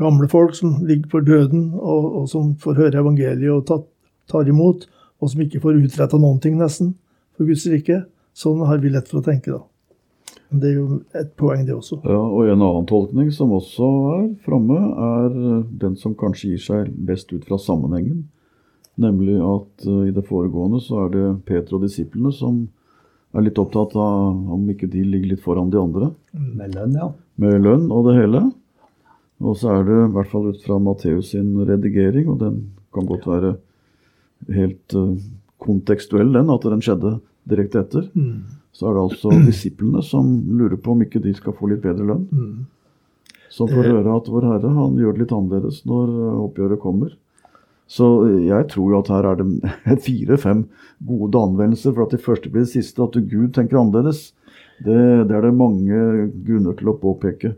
Gamle 0.00 0.28
folk 0.32 0.54
som 0.56 0.78
ligger 0.86 1.10
for 1.12 1.26
døden, 1.26 1.70
og, 1.74 2.06
og 2.20 2.28
som 2.32 2.54
får 2.60 2.78
høre 2.78 3.02
evangeliet 3.02 3.52
og 3.52 3.66
tar, 3.68 3.82
tar 4.30 4.48
imot, 4.48 4.86
og 5.20 5.32
som 5.32 5.42
ikke 5.44 5.60
får 5.60 5.82
utretta 5.82 6.20
noen 6.20 6.40
ting, 6.40 6.56
nesten, 6.60 6.94
for 7.36 7.48
Guds 7.48 7.66
rike. 7.68 8.02
Sånn 8.36 8.62
har 8.64 8.80
vi 8.80 8.92
lett 8.94 9.10
for 9.10 9.20
å 9.20 9.26
tenke, 9.26 9.52
da. 9.52 9.64
Men 10.50 10.62
det 10.62 10.70
er 10.70 10.78
jo 10.80 10.86
et 11.14 11.30
poeng, 11.38 11.62
det 11.66 11.76
også. 11.76 12.00
Ja, 12.02 12.18
og 12.18 12.48
En 12.50 12.58
annen 12.58 12.86
tolkning 12.90 13.30
som 13.34 13.52
også 13.54 13.88
er 14.16 14.26
framme, 14.46 14.78
er 15.06 15.28
eh, 15.30 15.62
den 15.84 15.94
som 16.00 16.16
kanskje 16.18 16.54
gir 16.54 16.64
seg 16.64 16.90
best 17.06 17.30
ut 17.30 17.44
fra 17.46 17.58
sammenhengen. 17.60 18.24
Nemlig 19.00 19.38
at 19.38 19.86
uh, 19.86 20.02
i 20.08 20.12
det 20.12 20.26
foregående 20.28 20.80
så 20.82 21.04
er 21.04 21.12
det 21.14 21.26
Peter 21.48 21.78
og 21.78 21.86
disiplene 21.86 22.32
som 22.34 22.64
er 23.34 23.44
litt 23.46 23.58
opptatt 23.62 23.94
av 23.94 24.52
om 24.56 24.64
ikke 24.72 24.88
de 24.90 25.04
ligger 25.06 25.34
litt 25.34 25.42
foran 25.44 25.70
de 25.70 25.78
andre 25.78 26.08
Med 26.34 26.74
lønn, 26.74 26.96
ja. 26.98 27.10
med 27.38 27.60
lønn 27.62 27.84
og 27.94 28.08
det 28.08 28.16
hele. 28.18 28.40
Og 29.40 29.56
så 29.56 29.70
er 29.78 29.84
det 29.86 29.98
i 30.04 30.12
hvert 30.16 30.30
fall 30.32 30.48
ut 30.50 30.62
fra 30.64 30.78
Matteus 30.82 31.30
sin 31.32 31.52
redigering, 31.64 32.26
og 32.28 32.40
den 32.42 32.56
kan 32.92 33.06
godt 33.08 33.28
være 33.30 33.54
helt 34.56 34.96
uh, 34.98 35.14
kontekstuell, 35.62 36.32
den, 36.34 36.50
at 36.52 36.66
den 36.66 36.82
skjedde 36.84 37.14
direkte 37.48 37.84
etter. 37.84 38.10
Mm. 38.18 38.42
Så 38.76 38.88
er 38.90 38.96
det 38.98 39.04
altså 39.06 39.32
disiplene 39.48 40.02
som 40.04 40.28
lurer 40.58 40.76
på 40.80 40.92
om 40.96 41.06
ikke 41.06 41.22
de 41.24 41.32
skal 41.38 41.56
få 41.56 41.70
litt 41.72 41.82
bedre 41.86 42.06
lønn. 42.10 42.26
Mm. 42.34 42.66
Som 43.50 43.70
får 43.70 43.82
Det- 43.86 43.94
høre 43.94 44.16
at 44.16 44.28
Vår 44.30 44.46
Herre 44.46 44.74
han 44.76 44.98
gjør 45.00 45.16
det 45.16 45.24
litt 45.24 45.32
annerledes 45.34 45.80
når 45.88 46.12
eh, 46.12 46.36
oppgjøret 46.44 46.82
kommer. 46.82 47.14
Så 47.90 48.08
eh, 48.26 48.44
jeg 48.48 48.68
tror 48.70 48.92
jo 48.92 49.00
at 49.00 49.10
her 49.12 49.28
er 49.32 49.40
det 49.40 49.96
fire-fem 50.06 50.64
gode 51.06 51.40
anvendelser 51.40 51.96
for 51.96 52.06
at 52.06 52.14
det 52.14 52.22
første 52.24 52.52
blir 52.52 52.66
det 52.66 52.74
siste. 52.74 53.02
At 53.02 53.18
Gud 53.30 53.52
tenker 53.56 53.80
annerledes, 53.80 54.30
det, 54.84 55.00
det 55.28 55.36
er 55.36 55.48
det 55.48 55.56
mange 55.58 56.30
grunner 56.46 56.76
til 56.78 56.92
å 56.92 56.98
påpeke. 57.00 57.54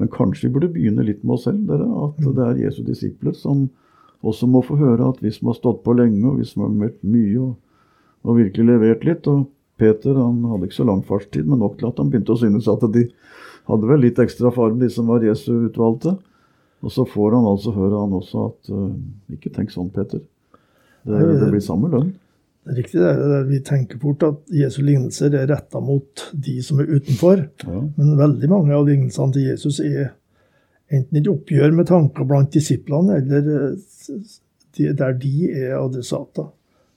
Men 0.00 0.10
kanskje 0.10 0.48
vi 0.48 0.54
burde 0.56 0.72
begynne 0.74 1.04
litt 1.06 1.22
med 1.22 1.36
oss 1.36 1.44
selv, 1.46 1.66
dere. 1.68 1.86
At 1.86 2.18
Mm. 2.18 2.32
det 2.34 2.46
er 2.46 2.62
Jesu 2.64 2.82
disipler 2.82 3.36
som 3.38 3.68
også 4.24 4.48
må 4.48 4.62
få 4.64 4.78
høre 4.80 5.10
at 5.12 5.20
vi 5.22 5.30
som 5.30 5.52
har 5.52 5.58
stått 5.58 5.84
på 5.84 5.94
lenge, 5.94 6.24
og 6.26 6.40
vi 6.40 6.48
som 6.48 6.64
har 6.64 6.72
møtt 6.72 7.02
mye 7.04 7.38
og, 7.44 7.54
og 8.24 8.38
virkelig 8.40 8.66
levert 8.66 9.04
litt 9.04 9.28
og 9.28 9.44
Peter 9.76 10.14
han 10.14 10.38
hadde 10.48 10.68
ikke 10.68 10.78
så 10.78 10.86
lang 10.86 11.02
fartstid, 11.04 11.46
men 11.50 11.58
nok 11.58 11.78
til 11.78 11.88
at 11.90 11.98
han 11.98 12.10
begynte 12.10 12.32
å 12.32 12.38
synes 12.38 12.68
at 12.70 12.84
de 12.94 13.08
hadde 13.66 13.88
vel 13.90 14.04
litt 14.04 14.20
ekstra 14.22 14.52
farm, 14.54 14.78
de 14.78 14.88
som 14.92 15.08
var 15.10 15.24
Jesu 15.26 15.50
utvalgte. 15.66 16.14
Og 16.84 16.92
så 16.92 17.06
får 17.08 17.38
han 17.38 17.46
altså 17.48 17.72
høre 17.74 18.02
han 18.02 18.12
også 18.18 18.48
at 18.50 18.74
eh, 18.74 19.36
Ikke 19.38 19.52
tenk 19.54 19.72
sånn, 19.72 19.88
Peter. 19.94 20.20
Det, 21.04 21.20
det 21.40 21.48
blir 21.52 21.64
samme 21.64 21.90
lønn. 21.92 22.12
Det 22.64 22.72
er 22.72 22.78
riktig, 22.80 23.00
det 23.00 23.08
er. 23.12 23.42
Vi 23.48 23.60
tenker 23.64 24.00
fort 24.00 24.24
at 24.24 24.54
Jesu 24.56 24.78
lignelser 24.84 25.34
er 25.36 25.50
retta 25.50 25.82
mot 25.84 26.22
de 26.32 26.54
som 26.64 26.80
er 26.80 26.88
utenfor. 26.94 27.42
Ja. 27.64 27.80
Men 27.98 28.14
veldig 28.20 28.48
mange 28.52 28.76
av 28.76 28.86
lignelsene 28.88 29.36
til 29.36 29.50
Jesus 29.50 29.80
er 29.84 30.14
enten 30.92 31.20
et 31.20 31.28
oppgjør 31.28 31.74
med 31.76 31.88
tanker 31.90 32.28
blant 32.28 32.52
disiplene, 32.54 33.20
eller 33.20 33.50
eh, 33.56 34.30
de, 34.78 34.88
der 34.96 35.18
de 35.20 35.34
er 35.50 35.76
adressater. 35.76 36.48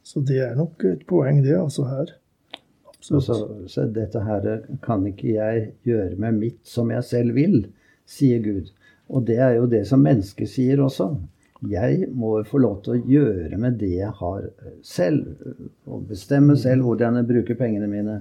Så 0.08 0.24
det 0.24 0.40
er 0.46 0.56
nok 0.56 0.88
et 0.88 1.04
poeng, 1.08 1.44
det, 1.44 1.58
altså 1.60 1.88
her. 1.90 2.16
Så, 3.04 3.20
så 3.22 3.86
dette 3.92 4.20
her 4.24 4.48
kan 4.84 5.04
ikke 5.08 5.36
jeg 5.36 5.68
gjøre 5.88 6.16
med 6.20 6.40
mitt 6.40 6.60
som 6.68 6.90
jeg 6.92 7.04
selv 7.08 7.36
vil, 7.38 7.62
sier 8.08 8.40
Gud. 8.44 8.72
Og 9.08 9.24
det 9.28 9.38
er 9.40 9.58
jo 9.58 9.68
det 9.72 9.86
som 9.88 10.04
mennesket 10.04 10.50
sier 10.52 10.82
også. 10.84 11.12
Jeg 11.66 12.10
må 12.14 12.36
få 12.46 12.60
lov 12.62 12.82
til 12.86 12.94
å 12.94 13.04
gjøre 13.10 13.58
med 13.58 13.80
det 13.82 13.96
jeg 13.96 14.14
har 14.20 14.44
eh, 14.46 14.74
selv, 14.86 15.32
og 15.90 16.06
bestemme 16.12 16.58
selv 16.60 16.86
hvordan 16.86 17.18
jeg 17.18 17.30
bruker 17.32 17.58
pengene 17.58 17.90
mine. 17.90 18.20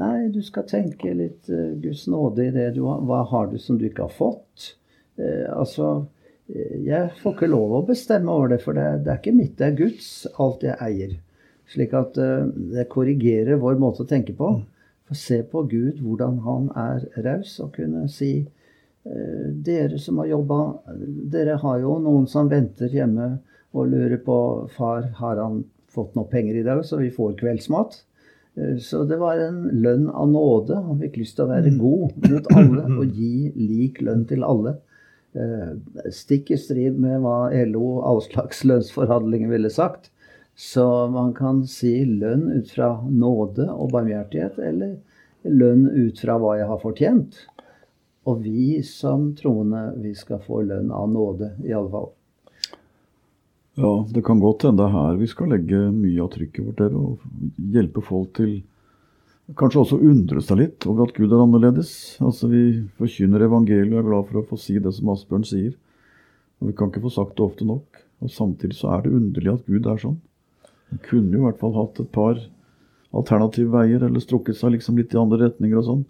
Nei, 0.00 0.30
du 0.34 0.40
skal 0.42 0.66
tenke 0.70 1.12
litt 1.14 1.50
uh, 1.50 1.74
Guds 1.82 2.04
nåde 2.10 2.46
i 2.46 2.52
det 2.54 2.68
du 2.76 2.84
har. 2.86 3.00
Hva 3.06 3.24
har 3.30 3.48
du 3.50 3.56
som 3.58 3.78
du 3.78 3.88
ikke 3.88 4.06
har 4.06 4.14
fått? 4.14 4.74
Uh, 5.18 5.46
altså, 5.50 5.88
jeg 6.50 7.10
får 7.18 7.34
ikke 7.36 7.50
lov 7.50 7.74
å 7.74 7.86
bestemme 7.88 8.30
over 8.34 8.52
det, 8.52 8.60
for 8.62 8.78
det, 8.78 8.86
det, 9.02 9.10
er 9.10 9.18
ikke 9.18 9.34
mitt, 9.34 9.56
det 9.58 9.66
er 9.66 9.80
Guds, 9.80 10.12
alt 10.42 10.62
jeg 10.66 10.78
eier. 10.86 11.16
Slik 11.70 11.94
at 11.98 12.18
uh, 12.22 12.46
det 12.74 12.86
korrigerer 12.90 13.58
vår 13.62 13.82
måte 13.82 14.06
å 14.06 14.10
tenke 14.10 14.34
på. 14.38 14.52
For 15.10 15.18
se 15.18 15.40
på 15.42 15.64
Gud, 15.70 15.98
hvordan 16.02 16.38
han 16.46 16.70
er 16.78 17.06
raus, 17.26 17.58
og 17.62 17.74
kunne 17.78 18.06
si 18.10 18.32
dere 19.00 19.98
som 19.98 20.18
har 20.20 20.28
jobba, 20.28 20.56
dere 21.32 21.54
har 21.62 21.78
jo 21.80 21.94
noen 22.04 22.26
som 22.28 22.50
venter 22.50 22.92
hjemme 22.92 23.30
og 23.72 23.88
lurer 23.88 24.18
på 24.20 24.36
far, 24.74 25.06
har 25.16 25.40
han 25.40 25.62
fått 25.90 26.14
noe 26.18 26.28
penger 26.30 26.60
i 26.60 26.66
dag, 26.66 26.84
så 26.86 26.98
vi 27.00 27.10
får 27.14 27.38
kveldsmat? 27.40 27.96
Eh, 28.54 28.76
så 28.76 29.04
det 29.04 29.16
var 29.16 29.38
en 29.38 29.62
lønn 29.72 30.08
av 30.08 30.30
nåde. 30.30 30.74
Han 30.74 31.00
fikk 31.02 31.20
lyst 31.22 31.38
til 31.38 31.46
å 31.46 31.52
være 31.52 31.74
mm. 31.74 31.80
god 31.80 32.30
mot 32.30 32.54
alle 32.56 32.86
og 33.00 33.18
gi 33.18 33.50
lik 33.56 34.00
lønn 34.04 34.24
til 34.30 34.46
alle. 34.46 34.76
Eh, 35.32 35.74
stikk 36.14 36.54
i 36.54 36.58
strid 36.58 36.98
med 37.00 37.20
hva 37.24 37.50
LO 37.70 37.84
og 37.98 38.08
all 38.10 38.24
slags 38.26 38.64
lønnsforhandlinger 38.66 39.52
ville 39.52 39.70
sagt. 39.72 40.10
Så 40.60 40.84
man 41.12 41.32
kan 41.36 41.62
si 41.70 42.00
lønn 42.04 42.48
ut 42.52 42.72
fra 42.74 42.92
nåde 43.06 43.70
og 43.70 43.94
barmhjertighet, 43.94 44.58
eller 44.60 44.98
lønn 45.46 45.86
ut 45.88 46.18
fra 46.20 46.36
hva 46.36 46.58
jeg 46.58 46.68
har 46.68 46.80
fortjent. 46.82 47.38
Og 48.28 48.42
vi 48.44 48.82
som 48.84 49.30
troende, 49.36 49.94
vi 50.02 50.12
skal 50.14 50.42
få 50.44 50.60
lønn 50.68 50.90
av 50.92 51.08
nåde, 51.08 51.54
i 51.64 51.72
alle 51.72 51.92
fall. 51.92 52.10
Ja, 53.80 53.92
det 54.12 54.24
kan 54.26 54.42
godt 54.42 54.66
hende 54.66 54.82
det 54.82 54.88
er 54.90 54.96
her 54.96 55.16
vi 55.16 55.28
skal 55.30 55.54
legge 55.54 55.78
mye 55.94 56.20
av 56.20 56.32
trykket 56.34 56.66
vårt 56.66 56.82
der, 56.82 56.96
og 56.98 57.22
hjelpe 57.72 58.02
folk 58.04 58.34
til 58.36 58.58
kanskje 59.58 59.80
også 59.82 59.98
undre 60.04 60.42
seg 60.44 60.60
litt 60.60 60.86
over 60.90 61.06
at 61.06 61.14
Gud 61.16 61.32
er 61.32 61.42
annerledes. 61.42 61.92
Altså 62.22 62.50
Vi 62.50 62.64
forkynner 63.00 63.46
evangeliet 63.46 63.94
og 63.94 64.02
er 64.02 64.08
glad 64.10 64.28
for 64.28 64.40
å 64.40 64.46
få 64.50 64.58
si 64.60 64.76
det 64.82 64.92
som 64.94 65.10
Asbjørn 65.14 65.46
sier. 65.48 65.72
Og 66.60 66.70
Vi 66.70 66.76
kan 66.76 66.90
ikke 66.90 67.02
få 67.06 67.14
sagt 67.14 67.36
det 67.38 67.46
ofte 67.46 67.66
nok. 67.66 68.02
Og 68.20 68.30
Samtidig 68.30 68.76
så 68.78 68.92
er 68.94 69.04
det 69.06 69.14
underlig 69.16 69.54
at 69.54 69.66
Gud 69.66 69.88
er 69.88 70.02
sånn. 70.02 70.20
Han 70.90 71.02
kunne 71.06 71.34
jo 71.34 71.40
i 71.40 71.46
hvert 71.48 71.60
fall 71.62 71.76
hatt 71.78 72.02
et 72.02 72.12
par 72.12 72.38
alternative 73.16 73.72
veier, 73.72 74.04
eller 74.06 74.22
strukket 74.22 74.58
seg 74.58 74.74
liksom 74.76 74.98
litt 75.00 75.14
i 75.14 75.18
andre 75.18 75.46
retninger 75.46 75.80
og 75.80 75.86
sånn. 75.86 76.02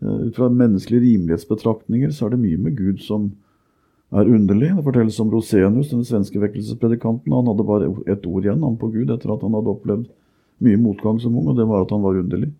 Eh, 0.00 0.26
ut 0.28 0.36
fra 0.36 0.48
menneskelige 0.48 1.04
rimelighetsbetraktninger 1.04 2.12
så 2.16 2.26
er 2.26 2.34
det 2.34 2.44
mye 2.44 2.60
med 2.60 2.76
Gud 2.78 3.02
som 3.04 3.30
er 4.10 4.30
underlig. 4.30 4.72
Det 4.76 4.86
fortelles 4.86 5.20
om 5.20 5.30
Rosenius, 5.30 5.90
den 5.92 6.06
svenske 6.06 6.40
vekkelsespredikanten. 6.42 7.32
Han 7.32 7.50
hadde 7.50 7.66
bare 7.66 7.90
ett 8.10 8.26
ord 8.26 8.46
igjen, 8.46 8.64
han 8.64 8.78
på 8.80 8.90
Gud, 8.94 9.10
etter 9.10 9.34
at 9.34 9.44
han 9.46 9.54
hadde 9.54 9.74
opplevd 9.74 10.08
mye 10.64 10.80
motgang 10.80 11.20
som 11.20 11.36
ung, 11.36 11.52
og 11.52 11.56
det 11.56 11.68
var 11.68 11.84
at 11.84 11.92
han 11.94 12.02
var 12.04 12.18
underlig. 12.20 12.50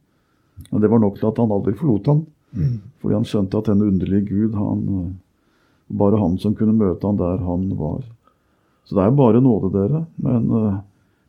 Og 0.70 0.80
Det 0.80 0.90
var 0.90 1.00
nok 1.00 1.18
til 1.18 1.26
at 1.28 1.40
han 1.40 1.52
aldri 1.52 1.72
forlot 1.76 2.06
han, 2.06 2.22
mm. 2.52 2.76
fordi 3.00 3.16
han 3.16 3.26
skjønte 3.28 3.58
at 3.58 3.68
denne 3.72 3.88
underlige 3.88 4.28
Gud, 4.28 4.54
han, 4.54 4.84
eh, 5.00 5.96
bare 6.00 6.20
han 6.20 6.38
som 6.38 6.54
kunne 6.54 6.76
møte 6.76 7.06
han 7.06 7.18
der 7.18 7.42
han 7.44 7.68
var. 7.76 8.04
Så 8.84 8.96
det 8.96 9.04
er 9.04 9.16
bare 9.16 9.40
nåde, 9.40 9.72
dere. 9.72 10.04
Men, 10.16 10.50
eh, 10.50 10.80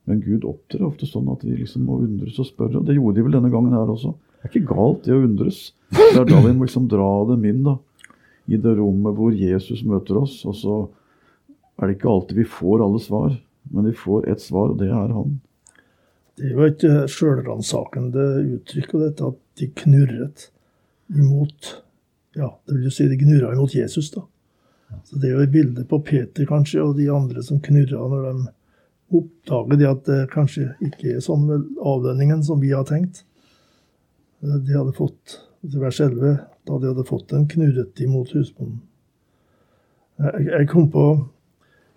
men 0.06 0.22
Gud 0.22 0.46
opptrer 0.50 0.86
ofte 0.88 1.08
sånn 1.08 1.30
at 1.32 1.44
vi 1.46 1.56
liksom 1.56 1.86
må 1.86 2.02
undres 2.02 2.40
og 2.40 2.48
spørre. 2.50 2.78
og 2.78 2.86
Det 2.86 2.96
gjorde 2.96 3.16
de 3.16 3.24
vel 3.24 3.38
denne 3.38 3.52
gangen 3.54 3.74
her 3.74 3.90
også. 3.90 4.14
Det 4.42 4.50
er 4.50 4.54
ikke 4.56 4.74
galt, 4.74 5.04
det 5.06 5.14
å 5.14 5.22
undres. 5.22 5.64
Det 5.94 6.18
er 6.18 6.26
da 6.26 6.42
vi 6.42 6.54
må 6.56 6.66
liksom 6.66 6.88
dra 6.90 7.10
dem 7.30 7.46
inn. 7.46 7.64
da 7.68 7.78
i 8.52 8.58
det 8.58 8.74
rommet 8.76 9.16
hvor 9.18 9.36
Jesus 9.36 9.84
møter 9.88 10.22
oss. 10.24 10.42
Og 10.50 10.58
så 10.58 10.80
er 11.80 11.88
det 11.88 11.98
ikke 11.98 12.12
alltid 12.12 12.42
vi 12.42 12.48
får 12.58 12.84
alle 12.86 13.02
svar, 13.04 13.36
men 13.72 13.88
vi 13.90 13.96
får 13.98 14.28
ett 14.32 14.44
svar, 14.44 14.74
og 14.74 14.82
det 14.82 14.90
er 14.92 15.14
han. 15.16 15.38
Det 16.38 16.50
er 16.50 16.58
jo 16.58 16.66
et 16.68 16.86
sjølransakende 17.12 18.28
uttrykk, 18.58 18.96
og 18.96 19.06
dette 19.06 19.32
at 19.34 19.40
de 19.62 19.72
knurret 19.84 20.50
imot 21.12 21.78
Ja, 22.32 22.48
det 22.64 22.78
vil 22.78 22.86
jo 22.88 22.94
si 22.96 23.10
de 23.12 23.18
knurra 23.20 23.50
imot 23.52 23.74
Jesus, 23.76 24.08
da. 24.14 24.22
Så 25.04 25.18
Det 25.20 25.28
er 25.28 25.34
jo 25.36 25.44
et 25.44 25.52
bilde 25.52 25.84
på 25.88 26.00
Peter 26.08 26.48
kanskje, 26.48 26.80
og 26.84 26.96
de 26.96 27.10
andre 27.12 27.44
som 27.44 27.60
knurra 27.64 28.06
når 28.08 28.28
de 28.30 28.54
oppdager 29.20 29.80
det 29.80 29.90
at 29.90 30.06
det 30.08 30.20
kanskje 30.32 30.70
ikke 30.80 31.18
er 31.18 31.24
sånn 31.24 31.44
med 31.50 31.66
avlønningen 31.84 32.44
som 32.48 32.64
vi 32.64 32.72
har 32.72 32.88
tenkt. 32.88 33.26
De 34.42 34.74
hadde 34.74 34.94
fått 34.98 35.38
til 35.62 35.82
vers 35.82 36.00
11 36.02 36.40
da 36.68 36.78
de 36.78 36.90
hadde 36.92 37.06
fått 37.08 37.30
den, 37.34 37.48
knurret 37.50 38.02
imot 38.02 38.34
husbonden. 38.36 38.82
Jeg, 40.22 40.48
jeg, 40.50 40.68
kom 40.70 40.88
på 40.94 41.06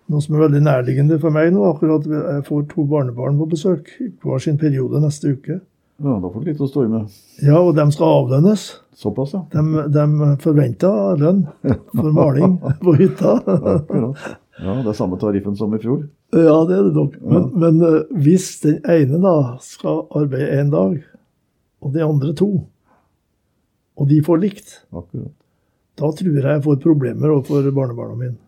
noe 0.09 0.21
som 0.23 0.37
er 0.37 0.45
veldig 0.47 0.61
nærliggende 0.65 1.19
for 1.21 1.33
meg 1.33 1.51
nå. 1.53 1.65
akkurat 1.69 2.05
Jeg 2.09 2.45
får 2.47 2.65
to 2.71 2.85
barnebarn 2.89 3.37
på 3.41 3.49
besøk 3.53 3.91
hver 4.23 4.41
sin 4.41 4.57
periode 4.61 5.01
neste 5.03 5.35
uke. 5.35 5.59
Ja, 6.01 6.17
Da 6.19 6.29
får 6.29 6.41
du 6.41 6.49
litt 6.49 6.63
å 6.63 6.67
stå 6.67 6.85
i 6.85 6.89
med. 6.91 7.19
Ja, 7.45 7.59
og 7.61 7.75
de 7.77 7.85
skal 7.95 8.17
avlønnes. 8.21 8.65
Såpass, 8.95 9.35
ja. 9.35 9.43
De, 9.53 9.85
de 9.91 10.33
forventer 10.43 11.21
lønn 11.21 11.45
for 11.93 12.09
maling 12.15 12.57
på 12.83 12.97
hytta. 13.01 13.37
Ja, 14.55 14.71
Det 14.79 14.87
er 14.87 14.95
samme 14.95 15.17
tariffen 15.19 15.57
som 15.59 15.73
i 15.75 15.77
fjor? 15.83 16.05
Ja, 16.31 16.61
det 16.63 16.77
er 16.77 16.85
det 16.85 16.93
nok. 16.95 17.17
Men, 17.19 17.41
ja. 17.41 17.57
men 17.59 17.81
uh, 17.83 18.13
hvis 18.23 18.45
den 18.63 18.77
ene 18.87 19.19
da 19.19 19.33
skal 19.59 20.05
arbeide 20.15 20.61
én 20.61 20.69
dag, 20.71 20.93
og 21.85 21.93
de 21.93 22.01
andre 22.05 22.33
to, 22.37 22.49
og 23.95 24.09
de 24.09 24.17
får 24.25 24.41
likt, 24.41 24.71
Akkurat. 24.91 25.31
da 25.95 26.09
tror 26.11 26.33
jeg 26.33 26.43
jeg 26.43 26.63
får 26.65 26.81
problemer 26.83 27.31
overfor 27.31 27.69
barnebarna 27.71 28.17
mine. 28.19 28.39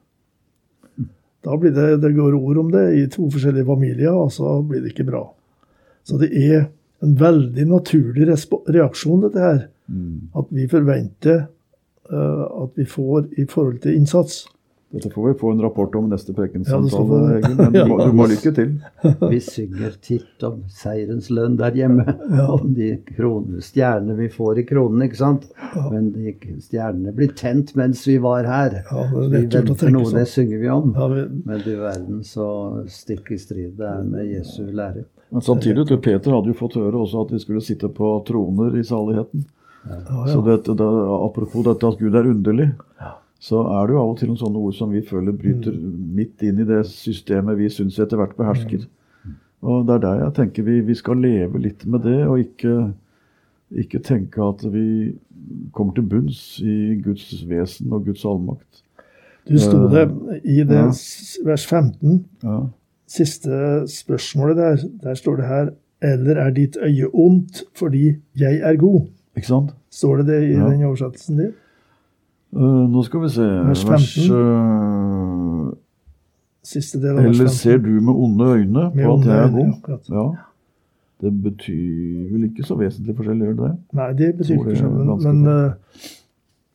Da 1.46 1.56
blir 1.56 1.72
det, 1.72 2.02
det 2.02 2.16
går 2.18 2.36
ord 2.36 2.58
om 2.60 2.72
det 2.74 2.84
i 2.98 3.06
to 3.14 3.30
forskjellige 3.32 3.70
familier, 3.70 4.12
og 4.12 4.34
så 4.36 4.58
blir 4.68 4.82
det 4.84 4.92
ikke 4.92 5.08
bra. 5.08 5.22
Så 6.04 6.18
det 6.20 6.34
er 6.36 6.66
en 7.06 7.14
veldig 7.20 7.68
naturlig 7.70 8.28
reaksjon, 8.28 9.22
dette 9.24 9.44
her. 9.44 9.62
Mm. 9.88 10.34
At 10.36 10.50
vi 10.52 10.68
forventer 10.68 11.46
uh, 12.12 12.64
at 12.64 12.74
vi 12.76 12.86
får 12.90 13.30
i 13.40 13.46
forhold 13.48 13.80
til 13.86 13.96
innsats. 13.96 14.46
Dette 14.90 15.10
får 15.10 15.28
vi 15.28 15.34
få 15.40 15.52
en 15.52 15.62
rapport 15.62 15.96
om 15.96 16.06
neste 16.10 16.34
prekensamtale, 16.34 17.18
ja, 17.18 17.38
Egil. 17.38 17.56
Men 17.58 17.74
du 17.74 17.86
må, 17.90 17.98
du 18.06 18.14
må, 18.16 18.28
lykke 18.32 18.54
til. 18.56 18.70
Vi 19.34 19.40
synger 19.44 19.98
titt 20.00 20.46
om 20.48 20.62
seierens 20.72 21.28
lønn 21.28 21.58
der 21.60 21.76
hjemme. 21.76 22.06
Ja. 22.32 22.46
Om 22.58 22.72
de 22.78 22.94
kroner, 23.10 23.60
stjernene 23.62 24.16
vi 24.16 24.30
får 24.32 24.62
i 24.62 24.64
kronene, 24.70 25.10
ikke 25.10 25.20
sant. 25.20 25.50
Ja. 25.76 25.84
Men 25.92 26.08
de 26.16 26.32
stjernene 26.64 27.12
blir 27.18 27.36
tent 27.36 27.76
mens 27.76 28.06
vi 28.08 28.16
var 28.24 28.48
her. 28.48 28.80
Ja, 28.88 29.04
vi 29.12 29.44
venter 29.44 29.92
noe, 29.92 30.08
det 30.16 30.26
synger 30.32 30.64
vi 30.64 30.72
om. 30.72 30.96
Vi... 30.96 31.28
Men 31.52 31.62
du 31.66 31.74
verden 31.82 32.24
så 32.24 32.48
stikk 32.92 33.34
i 33.36 33.42
strid 33.44 33.76
det 33.78 33.92
er 33.92 34.08
med 34.08 34.32
Jesu 34.32 34.64
lære. 34.72 35.04
Men 35.36 35.44
samtidig, 35.44 35.84
du, 35.90 35.98
Peter 36.00 36.32
hadde 36.32 36.54
jo 36.54 36.56
fått 36.56 36.80
høre 36.80 37.04
også 37.04 37.28
at 37.28 37.36
vi 37.36 37.44
skulle 37.44 37.62
sitte 37.66 37.92
på 37.92 38.16
troner 38.28 38.80
i 38.80 38.88
saligheten. 38.88 39.44
Så 40.32 40.42
det, 40.48 40.62
det, 40.72 40.92
apropos 41.20 41.68
dette 41.68 41.92
at 41.92 42.00
Gud 42.00 42.16
er 42.16 42.32
underlig. 42.32 42.72
Ja 43.04 43.18
så 43.40 43.62
er 43.70 43.88
det 43.88 43.94
jo 43.94 44.02
av 44.02 44.12
og 44.12 44.18
til 44.20 44.32
noen 44.32 44.40
sånne 44.40 44.62
ord 44.66 44.76
som 44.78 44.94
vi 44.94 45.04
føler 45.06 45.36
bryter 45.38 45.76
mm. 45.76 45.98
midt 46.18 46.46
inn 46.46 46.62
i 46.64 46.68
det 46.68 46.82
systemet 46.90 47.60
vi 47.60 47.70
syns 47.70 48.00
etter 48.02 48.18
hvert 48.18 48.34
behersker. 48.38 48.88
Mm. 48.88 49.36
Og 49.70 49.86
det 49.86 49.98
er 49.98 50.04
der 50.06 50.24
jeg 50.24 50.36
tenker 50.40 50.66
vi, 50.66 50.80
vi 50.86 50.96
skal 50.98 51.22
leve 51.22 51.62
litt 51.62 51.86
med 51.90 52.06
det, 52.06 52.18
og 52.26 52.42
ikke, 52.42 52.76
ikke, 53.84 54.02
tenke 54.06 54.42
at 54.42 54.66
vi 54.74 54.88
kommer 55.76 55.94
til 55.98 56.08
bunns 56.10 56.42
i 56.66 56.98
Guds 57.04 57.30
vesen 57.50 57.94
og 57.94 58.10
Guds 58.10 58.26
allmakt. 58.26 58.84
Du 59.48 59.56
sto 59.62 59.86
det 59.92 60.08
i 60.44 60.64
det 60.68 60.82
ja. 60.82 60.90
vers 61.48 61.68
15, 61.70 62.18
ja. 62.44 62.58
siste 63.08 63.60
spørsmålet 63.88 64.58
der. 64.60 64.88
Der 65.06 65.20
står 65.20 65.38
det 65.40 65.52
her 65.52 65.70
Eller 66.02 66.38
er 66.38 66.52
ditt 66.54 66.76
øye 66.78 67.08
ondt 67.10 67.64
fordi 67.74 68.20
jeg 68.38 68.60
er 68.62 68.76
god? 68.78 69.08
Ikke 69.36 69.48
sant? 69.48 69.72
Står 69.90 70.18
det 70.18 70.28
det 70.28 70.42
i 70.50 70.52
ja. 70.52 70.68
den 70.70 70.84
oversettelsen 70.86 71.40
din? 71.40 71.56
Uh, 72.56 72.86
nå 72.90 73.04
skal 73.04 73.24
vi 73.26 73.30
se 73.30 73.44
Vers 73.44 73.84
15. 73.84 73.92
Vers, 73.92 74.30
uh, 74.32 75.74
Siste 76.68 77.00
del 77.00 77.18
av 77.18 77.24
vers 77.24 77.38
15. 77.38 77.42
Eller 77.42 77.54
ser 77.56 77.82
du 77.84 77.90
med 78.00 78.14
onde 78.14 78.46
øyne 78.54 78.86
på 78.96 79.14
at 79.18 79.26
jeg 79.28 79.38
er 79.44 79.52
god? 79.52 79.98
Ja. 80.10 80.28
Det 81.22 81.32
betyr 81.44 82.32
vel 82.32 82.44
ikke 82.48 82.64
så 82.64 82.78
vesentlig 82.78 83.16
forskjell, 83.18 83.42
gjør 83.42 83.54
det? 83.58 83.70
det? 83.72 83.98
Nei, 83.98 84.10
det 84.20 84.32
betyr 84.38 84.54
ikke 84.56 84.70
forskjell. 84.72 84.98
Men, 84.98 85.24
men 85.24 85.48
uh, 85.48 86.08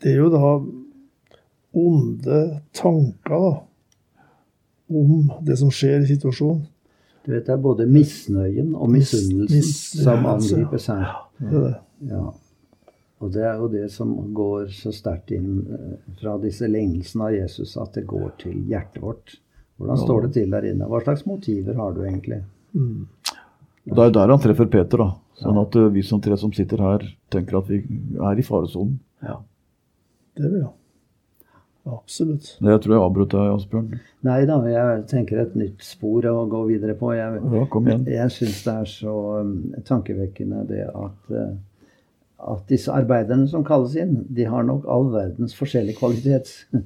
det 0.02 0.12
er 0.12 0.18
jo 0.18 0.30
da 0.32 0.52
onde 1.82 2.38
tanker 2.74 3.44
da, 3.46 3.52
om 4.92 5.30
det 5.46 5.56
som 5.58 5.70
skjer 5.72 6.02
i 6.02 6.10
situasjonen. 6.10 6.66
Du 7.22 7.30
vet, 7.30 7.46
Det 7.46 7.54
er 7.54 7.60
både 7.62 7.86
misnøyen 7.86 8.74
og 8.74 8.90
misunnelsen 8.90 9.56
mis, 9.56 9.68
mis, 9.94 10.02
som 10.02 10.26
angriper 10.26 10.80
seg. 10.82 11.04
Ja, 11.06 11.20
det 11.38 11.58
er 11.58 11.66
det. 11.68 11.74
Ja. 12.10 12.22
Og 13.22 13.30
det 13.34 13.44
er 13.46 13.60
jo 13.60 13.68
det 13.70 13.84
som 13.94 14.10
går 14.34 14.66
så 14.74 14.90
sterkt 14.94 15.30
inn 15.36 15.60
eh, 15.76 15.94
fra 16.18 16.34
disse 16.42 16.66
lengelsene 16.68 17.28
av 17.28 17.36
Jesus, 17.36 17.76
at 17.78 17.94
det 17.94 18.02
går 18.10 18.32
til 18.42 18.56
hjertet 18.70 19.02
vårt. 19.04 19.36
Hvordan 19.78 19.98
står 20.02 20.26
det 20.26 20.32
til 20.36 20.50
der 20.52 20.66
inne? 20.72 20.88
Hva 20.90 21.00
slags 21.04 21.24
motiver 21.26 21.78
har 21.78 21.94
du 21.94 22.02
egentlig? 22.04 22.42
Mm. 22.74 23.06
Og 23.90 23.96
Det 23.98 24.04
er 24.08 24.12
der 24.18 24.30
han 24.34 24.42
treffer 24.42 24.68
Peter. 24.70 24.98
da. 25.04 25.08
Sånn 25.42 25.58
at 25.62 25.74
eh, 25.78 25.88
vi 25.94 26.02
som 26.06 26.20
tre 26.22 26.36
som 26.38 26.52
sitter 26.54 26.82
her, 26.82 27.06
tenker 27.32 27.58
at 27.62 27.70
vi 27.70 27.80
er 28.22 28.38
i 28.38 28.44
faresonen. 28.46 28.98
Ja. 29.22 29.38
Det 30.38 30.46
er 30.46 30.52
vi, 30.56 30.60
ja. 30.66 30.70
Absolutt. 31.82 32.46
Det 32.62 32.74
tror 32.84 32.94
jeg 32.94 33.02
avbrøt 33.02 33.32
deg, 33.34 33.48
Asbjørn. 33.56 33.88
Nei 34.22 34.36
da, 34.46 34.60
jeg 34.70 35.00
tenker 35.10 35.40
et 35.42 35.56
nytt 35.58 35.82
spor 35.82 36.22
å 36.30 36.44
gå 36.50 36.60
videre 36.68 36.94
på. 36.98 37.10
Jeg, 37.16 37.40
Ja, 37.42 37.64
kom 37.72 37.88
igjen. 37.90 38.04
jeg 38.06 38.30
syns 38.30 38.60
det 38.62 38.74
er 38.84 38.90
så 38.92 39.14
um, 39.42 39.56
tankevekkende 39.88 40.62
det 40.68 40.84
at, 40.86 41.32
uh, 41.34 41.56
at 42.42 42.68
disse 42.70 42.90
arbeiderne 42.90 43.46
som 43.50 43.64
kalles 43.66 43.94
inn, 43.98 44.24
de 44.28 44.46
har 44.50 44.64
nok 44.66 44.86
all 44.90 45.08
verdens 45.12 45.54
forskjellig 45.54 45.96
kvalitet. 46.00 46.50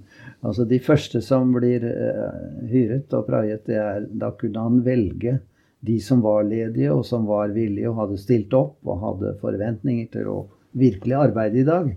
altså 0.47 0.67
De 0.69 0.79
første 0.83 1.23
som 1.25 1.53
blir 1.55 1.85
uh, 1.87 2.65
hyret 2.69 3.13
og 3.17 3.29
praiet, 3.31 3.65
det 3.69 3.79
er, 3.81 4.09
da 4.11 4.33
kunne 4.37 4.67
han 4.69 4.83
velge 4.87 5.39
de 5.87 6.01
som 6.03 6.23
var 6.25 6.47
ledige 6.49 6.93
og 6.93 7.05
som 7.07 7.27
var 7.29 7.55
villige 7.55 7.89
og 7.91 8.01
hadde 8.03 8.21
stilt 8.21 8.55
opp 8.57 8.89
og 8.89 9.03
hadde 9.05 9.37
forventninger 9.43 10.09
til 10.13 10.33
å 10.33 10.39
virkelig 10.77 11.17
arbeide 11.19 11.63
i 11.63 11.67
dag. 11.69 11.93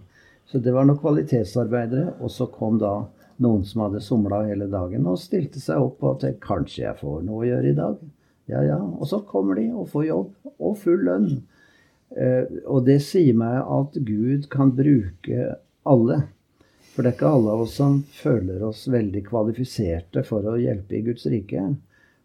Så 0.49 0.59
det 0.63 0.73
var 0.73 0.87
nok 0.87 1.01
kvalitetsarbeidere. 1.03 2.15
Og 2.19 2.31
så 2.33 2.47
kom 2.51 2.79
da 2.81 2.93
noen 3.43 3.65
som 3.67 3.85
hadde 3.85 4.01
somla 4.03 4.43
hele 4.47 4.67
dagen 4.71 5.07
og 5.07 5.19
stilte 5.21 5.61
seg 5.63 5.81
opp 5.83 6.03
og 6.03 6.19
tenkte 6.23 6.45
kanskje 6.45 6.83
jeg 6.83 6.99
får 6.99 7.21
noe 7.27 7.43
å 7.43 7.49
gjøre 7.49 7.71
i 7.71 7.77
dag. 7.77 7.99
Ja, 8.49 8.63
ja. 8.65 8.79
Og 8.79 9.05
så 9.11 9.21
kommer 9.29 9.59
de 9.59 9.67
og 9.69 9.91
får 9.91 10.07
jobb 10.09 10.55
og 10.57 10.77
full 10.81 11.05
lønn. 11.05 11.29
Eh, 12.17 12.45
og 12.65 12.85
det 12.87 12.99
sier 13.05 13.37
meg 13.37 13.59
at 13.61 13.97
Gud 14.05 14.49
kan 14.53 14.73
bruke 14.77 15.53
alle. 15.89 16.21
For 16.93 17.05
det 17.05 17.11
er 17.11 17.17
ikke 17.17 17.33
alle 17.35 17.53
av 17.53 17.63
oss 17.65 17.75
som 17.79 18.01
føler 18.11 18.63
oss 18.65 18.87
veldig 18.91 19.21
kvalifiserte 19.29 20.23
for 20.27 20.45
å 20.49 20.57
hjelpe 20.59 20.97
i 20.97 21.03
Guds 21.05 21.27
rike. 21.31 21.67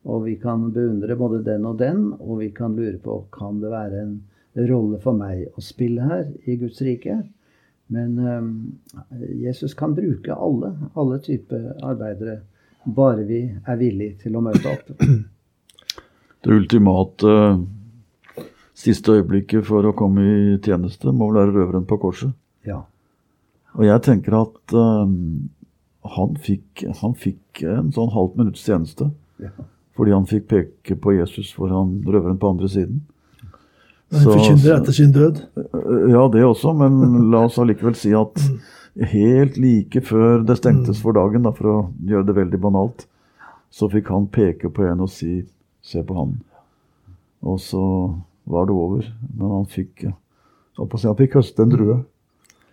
Og 0.05 0.25
vi 0.27 0.37
kan 0.41 0.69
beundre 0.75 1.17
både 1.17 1.45
den 1.47 1.67
og 1.69 1.79
den, 1.81 2.09
og 2.19 2.41
vi 2.43 2.51
kan 2.57 2.75
lure 2.77 2.99
på 3.01 3.23
kan 3.33 3.61
det 3.63 3.71
være 3.73 4.01
en 4.03 4.17
rolle 4.69 4.99
for 5.03 5.17
meg 5.17 5.47
å 5.55 5.65
spille 5.65 6.05
her 6.05 6.27
i 6.45 6.57
Guds 6.61 6.81
rike. 6.85 7.21
Men 7.93 8.19
um, 8.19 8.51
Jesus 9.41 9.77
kan 9.77 9.95
bruke 9.97 10.35
alle, 10.35 10.73
alle 10.97 11.21
typer 11.25 11.71
arbeidere, 11.85 12.41
bare 12.85 13.25
vi 13.29 13.41
er 13.53 13.81
villige 13.81 14.25
til 14.25 14.37
å 14.37 14.45
møte 14.45 14.75
opp. 14.75 14.93
Det 16.45 16.53
ultimate 16.53 17.25
eh, 17.25 17.61
siste 18.75 19.15
øyeblikket 19.15 19.67
for 19.69 19.87
å 19.87 19.95
komme 19.97 20.25
i 20.25 20.57
tjeneste 20.63 21.13
må 21.15 21.31
vel 21.31 21.45
være 21.45 21.55
røveren 21.55 21.87
på 21.89 21.99
korset. 22.03 22.35
Ja. 22.67 22.83
Og 23.79 23.87
jeg 23.87 24.03
tenker 24.07 24.37
at 24.41 24.75
eh, 24.75 25.15
han, 26.17 26.37
fikk, 26.43 26.85
han 27.01 27.17
fikk 27.19 27.65
en 27.71 27.91
sånn 27.95 28.13
halvt 28.15 28.39
minutts 28.41 28.67
tjeneste 28.67 29.11
ja. 29.43 29.51
fordi 29.99 30.15
han 30.15 30.29
fikk 30.31 30.47
peke 30.51 30.99
på 31.01 31.17
Jesus 31.17 31.53
foran 31.55 32.01
røveren 32.07 32.39
på 32.41 32.55
andre 32.55 32.71
siden. 32.71 33.03
Han 34.15 34.29
forkynner 34.29 34.77
etter 34.77 34.95
sin 34.95 35.15
død. 35.15 35.43
Eh, 35.59 36.07
Ja, 36.15 36.29
det 36.31 36.45
også, 36.47 36.75
men 36.77 37.31
la 37.33 37.47
oss 37.49 37.59
allikevel 37.59 37.97
si 37.99 38.13
at 38.15 38.43
helt 39.11 39.57
like 39.59 40.03
før 40.07 40.45
det 40.47 40.59
stengtes 40.61 41.01
for 41.03 41.17
dagen, 41.17 41.47
da, 41.47 41.55
for 41.55 41.71
å 41.71 41.79
gjøre 42.07 42.29
det 42.29 42.37
veldig 42.37 42.61
banalt, 42.63 43.07
så 43.75 43.89
fikk 43.91 44.13
han 44.15 44.29
peke 44.31 44.71
på 44.71 44.85
en 44.87 45.03
og 45.03 45.11
si 45.11 45.43
'se 45.83 46.03
på 46.03 46.15
han'. 46.15 46.39
Og 47.43 47.59
så 47.61 47.83
var 48.51 48.69
det 48.69 48.77
over. 48.77 49.09
Men 49.35 49.57
han 49.59 49.67
fikk 49.71 50.05
si, 50.05 51.07
han 51.07 51.19
fikk 51.19 51.39
høste 51.39 51.65
en 51.65 51.73
drue. 51.73 51.99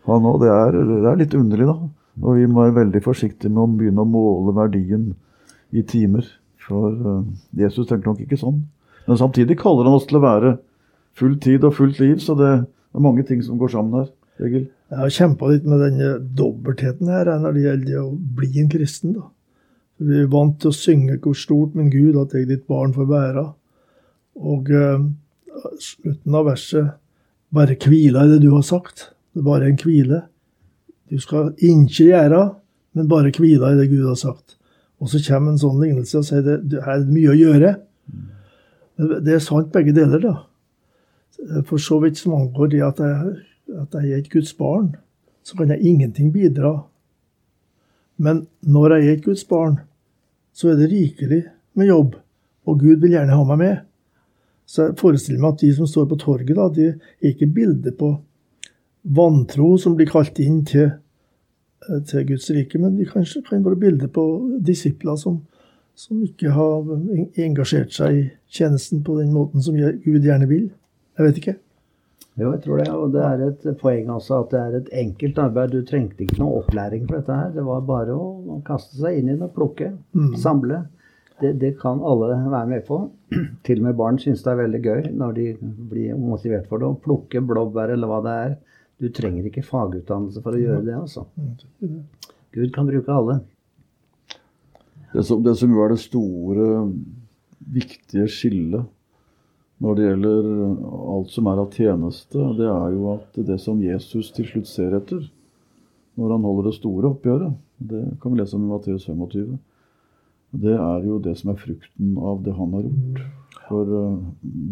Han 0.10 0.28
òg. 0.28 0.44
Det, 0.44 0.86
det 0.90 1.10
er 1.12 1.20
litt 1.20 1.38
underlig, 1.38 1.70
da. 1.70 1.78
Og 2.22 2.38
vi 2.38 2.48
må 2.50 2.66
være 2.66 2.80
veldig 2.82 3.02
forsiktige 3.06 3.52
med 3.54 3.64
å 3.64 3.70
begynne 3.80 4.04
å 4.04 4.10
måle 4.10 4.56
verdien 4.58 5.12
i 5.72 5.84
timer. 5.88 6.28
For 6.62 6.92
eh, 6.92 7.22
Jesus 7.64 7.90
tenker 7.90 8.12
nok 8.12 8.24
ikke 8.26 8.40
sånn. 8.40 8.64
Men 9.08 9.20
samtidig 9.20 9.60
kaller 9.62 9.88
han 9.88 9.98
oss 9.98 10.08
til 10.10 10.20
å 10.20 10.26
være 10.26 10.56
full 11.18 11.38
tid 11.42 11.66
og 11.68 11.76
fullt 11.78 12.00
liv, 12.02 12.18
så 12.24 12.36
det 12.38 12.50
er 12.52 13.04
mange 13.04 13.24
ting 13.28 13.42
som 13.44 13.60
går 13.60 13.74
sammen 13.74 14.02
her. 14.02 14.12
Egil. 14.42 14.68
Jeg 14.92 15.00
har 15.00 15.14
kjempa 15.16 15.50
litt 15.52 15.68
med 15.70 15.82
denne 15.84 16.14
dobbeltheten 16.38 17.10
her 17.12 17.30
når 17.40 17.56
det 17.56 17.64
gjelder 17.66 18.00
å 18.02 18.10
bli 18.40 18.52
en 18.62 18.72
kristen. 18.72 19.16
da. 19.16 19.30
Vi 20.02 20.24
er 20.24 20.32
vant 20.32 20.56
til 20.60 20.72
å 20.72 20.76
synge 20.76 21.20
'Hvor 21.20 21.36
stort 21.38 21.76
min 21.76 21.92
Gud 21.94 22.18
at 22.18 22.34
jeg 22.34 22.48
ditt 22.50 22.68
barn 22.68 22.94
får 22.94 23.08
være'. 23.08 23.54
Og 24.36 24.72
eh, 24.72 25.00
slutten 25.80 26.36
av 26.36 26.46
verset 26.46 26.98
'Bare 27.52 27.76
hvila 27.76 28.24
i 28.24 28.30
det 28.32 28.42
du 28.42 28.52
har 28.52 28.64
sagt'. 28.64 29.10
Det 29.34 29.40
er 29.40 29.44
bare 29.44 29.68
en 29.68 29.80
hvile. 29.80 30.22
Du 31.10 31.20
skal 31.20 31.54
ikke 31.60 32.06
gjøre, 32.08 32.56
men 32.94 33.10
bare 33.10 33.32
hvile 33.32 33.74
i 33.74 33.78
det 33.80 33.90
Gud 33.90 34.08
har 34.08 34.16
sagt. 34.16 34.58
Og 35.00 35.10
så 35.10 35.20
kommer 35.26 35.52
en 35.52 35.60
sånn 35.60 35.82
lignelse 35.82 36.20
og 36.20 36.26
sier 36.28 36.44
det, 36.46 36.84
her 36.84 36.94
er 36.94 37.04
det 37.04 37.16
mye 37.16 37.34
å 37.34 37.40
gjøre. 37.40 37.76
Det 39.26 39.34
er 39.34 39.44
sant 39.44 39.72
begge 39.74 39.96
deler, 39.96 40.22
da. 40.22 40.36
For 41.66 41.82
så 41.82 42.00
vidt 42.04 42.20
som 42.22 42.36
angår 42.38 42.72
det 42.72 42.82
at 42.86 43.00
jeg, 43.02 43.38
at 43.82 43.96
jeg 43.98 44.12
er 44.12 44.22
et 44.22 44.30
Guds 44.30 44.54
barn, 44.54 44.96
så 45.44 45.58
kan 45.58 45.74
jeg 45.74 45.82
ingenting 45.82 46.32
bidra. 46.32 46.84
Men 48.22 48.46
når 48.62 48.98
jeg 48.98 49.08
er 49.08 49.14
et 49.18 49.26
Guds 49.26 49.44
barn, 49.50 49.80
så 50.54 50.70
er 50.70 50.78
det 50.78 50.92
rikelig 50.92 51.46
med 51.74 51.90
jobb, 51.90 52.16
og 52.68 52.80
Gud 52.80 53.02
vil 53.02 53.16
gjerne 53.16 53.36
ha 53.36 53.48
meg 53.50 53.58
med. 53.58 53.78
Så 54.72 54.88
jeg 54.88 55.00
forestiller 55.02 55.42
meg 55.44 55.56
at 55.56 55.64
de 55.66 55.72
som 55.76 55.88
står 55.90 56.08
på 56.08 56.18
torget, 56.22 56.56
da, 56.56 56.70
de 56.72 56.92
er 56.94 57.32
ikke 57.34 57.50
bilder 57.52 57.96
på 57.98 58.14
vantro 59.18 59.74
som 59.82 59.98
blir 59.98 60.08
kalt 60.08 60.40
inn 60.40 60.62
til, 60.68 60.94
eh, 61.88 62.04
til 62.08 62.28
Guds 62.30 62.48
rike, 62.56 62.80
men 62.80 62.96
de 62.96 63.08
kanskje 63.10 63.44
kan 63.50 63.66
være 63.66 63.82
bilde 63.82 64.08
på 64.08 64.26
disipler 64.64 65.18
som, 65.20 65.42
som 65.96 66.22
ikke 66.24 66.54
har 66.56 66.88
engasjert 67.42 67.92
seg 67.98 68.22
i 68.22 68.24
tjenesten 68.48 69.04
på 69.04 69.18
den 69.20 69.34
måten 69.36 69.64
som 69.66 69.76
Gud 69.76 70.24
gjerne 70.24 70.48
vil. 70.48 70.70
Jeg 71.18 71.28
vet 71.28 71.42
ikke. 71.42 71.58
Jo, 72.40 72.54
jeg 72.54 72.62
tror 72.64 72.80
det. 72.80 72.88
Og 72.96 73.12
det 73.12 73.24
er 73.28 73.44
et 73.50 73.66
poeng 73.82 74.10
også 74.14 74.40
at 74.46 74.54
det 74.54 74.62
er 74.62 74.78
et 74.80 74.90
enkelt 75.04 75.40
arbeid. 75.44 75.76
Du 75.76 75.84
trengte 75.86 76.24
ikke 76.24 76.40
noe 76.40 76.62
opplæring 76.62 77.04
for 77.10 77.20
dette 77.20 77.36
her. 77.36 77.52
Det 77.58 77.66
var 77.68 77.84
bare 77.86 78.16
å, 78.16 78.62
kaste 78.66 79.02
seg 79.02 79.20
inn 79.20 79.34
i 79.34 79.38
det, 79.40 79.52
plukke, 79.56 79.92
samle. 80.40 80.86
Det, 81.42 81.54
det 81.62 81.72
kan 81.82 82.02
alle 82.06 82.36
være 82.52 82.68
med 82.70 82.84
på. 82.88 83.00
Til 83.66 83.82
og 83.82 83.88
med 83.88 83.98
barn 84.00 84.20
syns 84.22 84.44
det 84.46 84.52
er 84.54 84.60
veldig 84.62 84.82
gøy 84.86 85.08
når 85.18 85.38
de 85.38 85.48
blir 85.92 86.20
motivert 86.20 86.68
for 86.70 86.82
det. 86.82 86.90
Å 86.92 87.00
plukke 87.02 87.42
blåbær 87.46 87.96
eller 87.96 88.12
hva 88.12 88.20
det 88.26 88.36
er. 88.46 88.54
Du 89.02 89.10
trenger 89.10 89.48
ikke 89.50 89.66
fagutdannelse 89.66 90.44
for 90.46 90.54
å 90.54 90.62
gjøre 90.62 90.86
det, 90.86 90.94
altså. 90.94 91.26
Gud 92.54 92.74
kan 92.76 92.86
bruke 92.86 93.16
alle. 93.16 93.40
Det 95.12 95.24
som, 95.26 95.42
det 95.44 95.56
som 95.58 95.74
er 95.74 95.92
det 95.92 96.02
store, 96.04 96.68
viktige 97.72 98.28
skillet 98.32 98.86
når 99.82 99.98
det 99.98 100.06
gjelder 100.06 100.48
alt 101.16 101.32
som 101.34 101.48
er 101.50 101.60
av 101.64 101.74
tjeneste, 101.74 102.42
det 102.60 102.68
er 102.70 102.94
jo 102.94 103.08
at 103.16 103.40
det 103.50 103.58
som 103.64 103.82
Jesus 103.82 104.30
til 104.36 104.46
slutt 104.46 104.70
ser 104.70 104.94
etter 104.94 105.24
når 106.20 106.36
han 106.36 106.46
holder 106.46 106.70
det 106.70 106.76
store 106.78 107.10
oppgjøret, 107.16 107.56
det 107.82 108.02
kan 108.22 108.34
vi 108.34 108.42
lese 108.42 108.58
om 108.58 108.68
i 108.68 108.70
Matteus 108.70 109.08
25, 109.10 109.56
det 110.52 110.74
er 110.76 111.06
jo 111.08 111.20
det 111.24 111.38
som 111.40 111.54
er 111.54 111.60
frukten 111.60 112.16
av 112.20 112.42
det 112.44 112.54
han 112.58 112.74
har 112.76 112.88
gjort. 112.88 113.22
For 113.70 113.88
uh, 113.88 114.18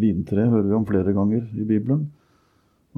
vintre 0.02 0.50
hører 0.52 0.68
vi 0.68 0.76
om 0.76 0.88
flere 0.88 1.14
ganger 1.16 1.46
i 1.56 1.68
Bibelen. 1.68 2.10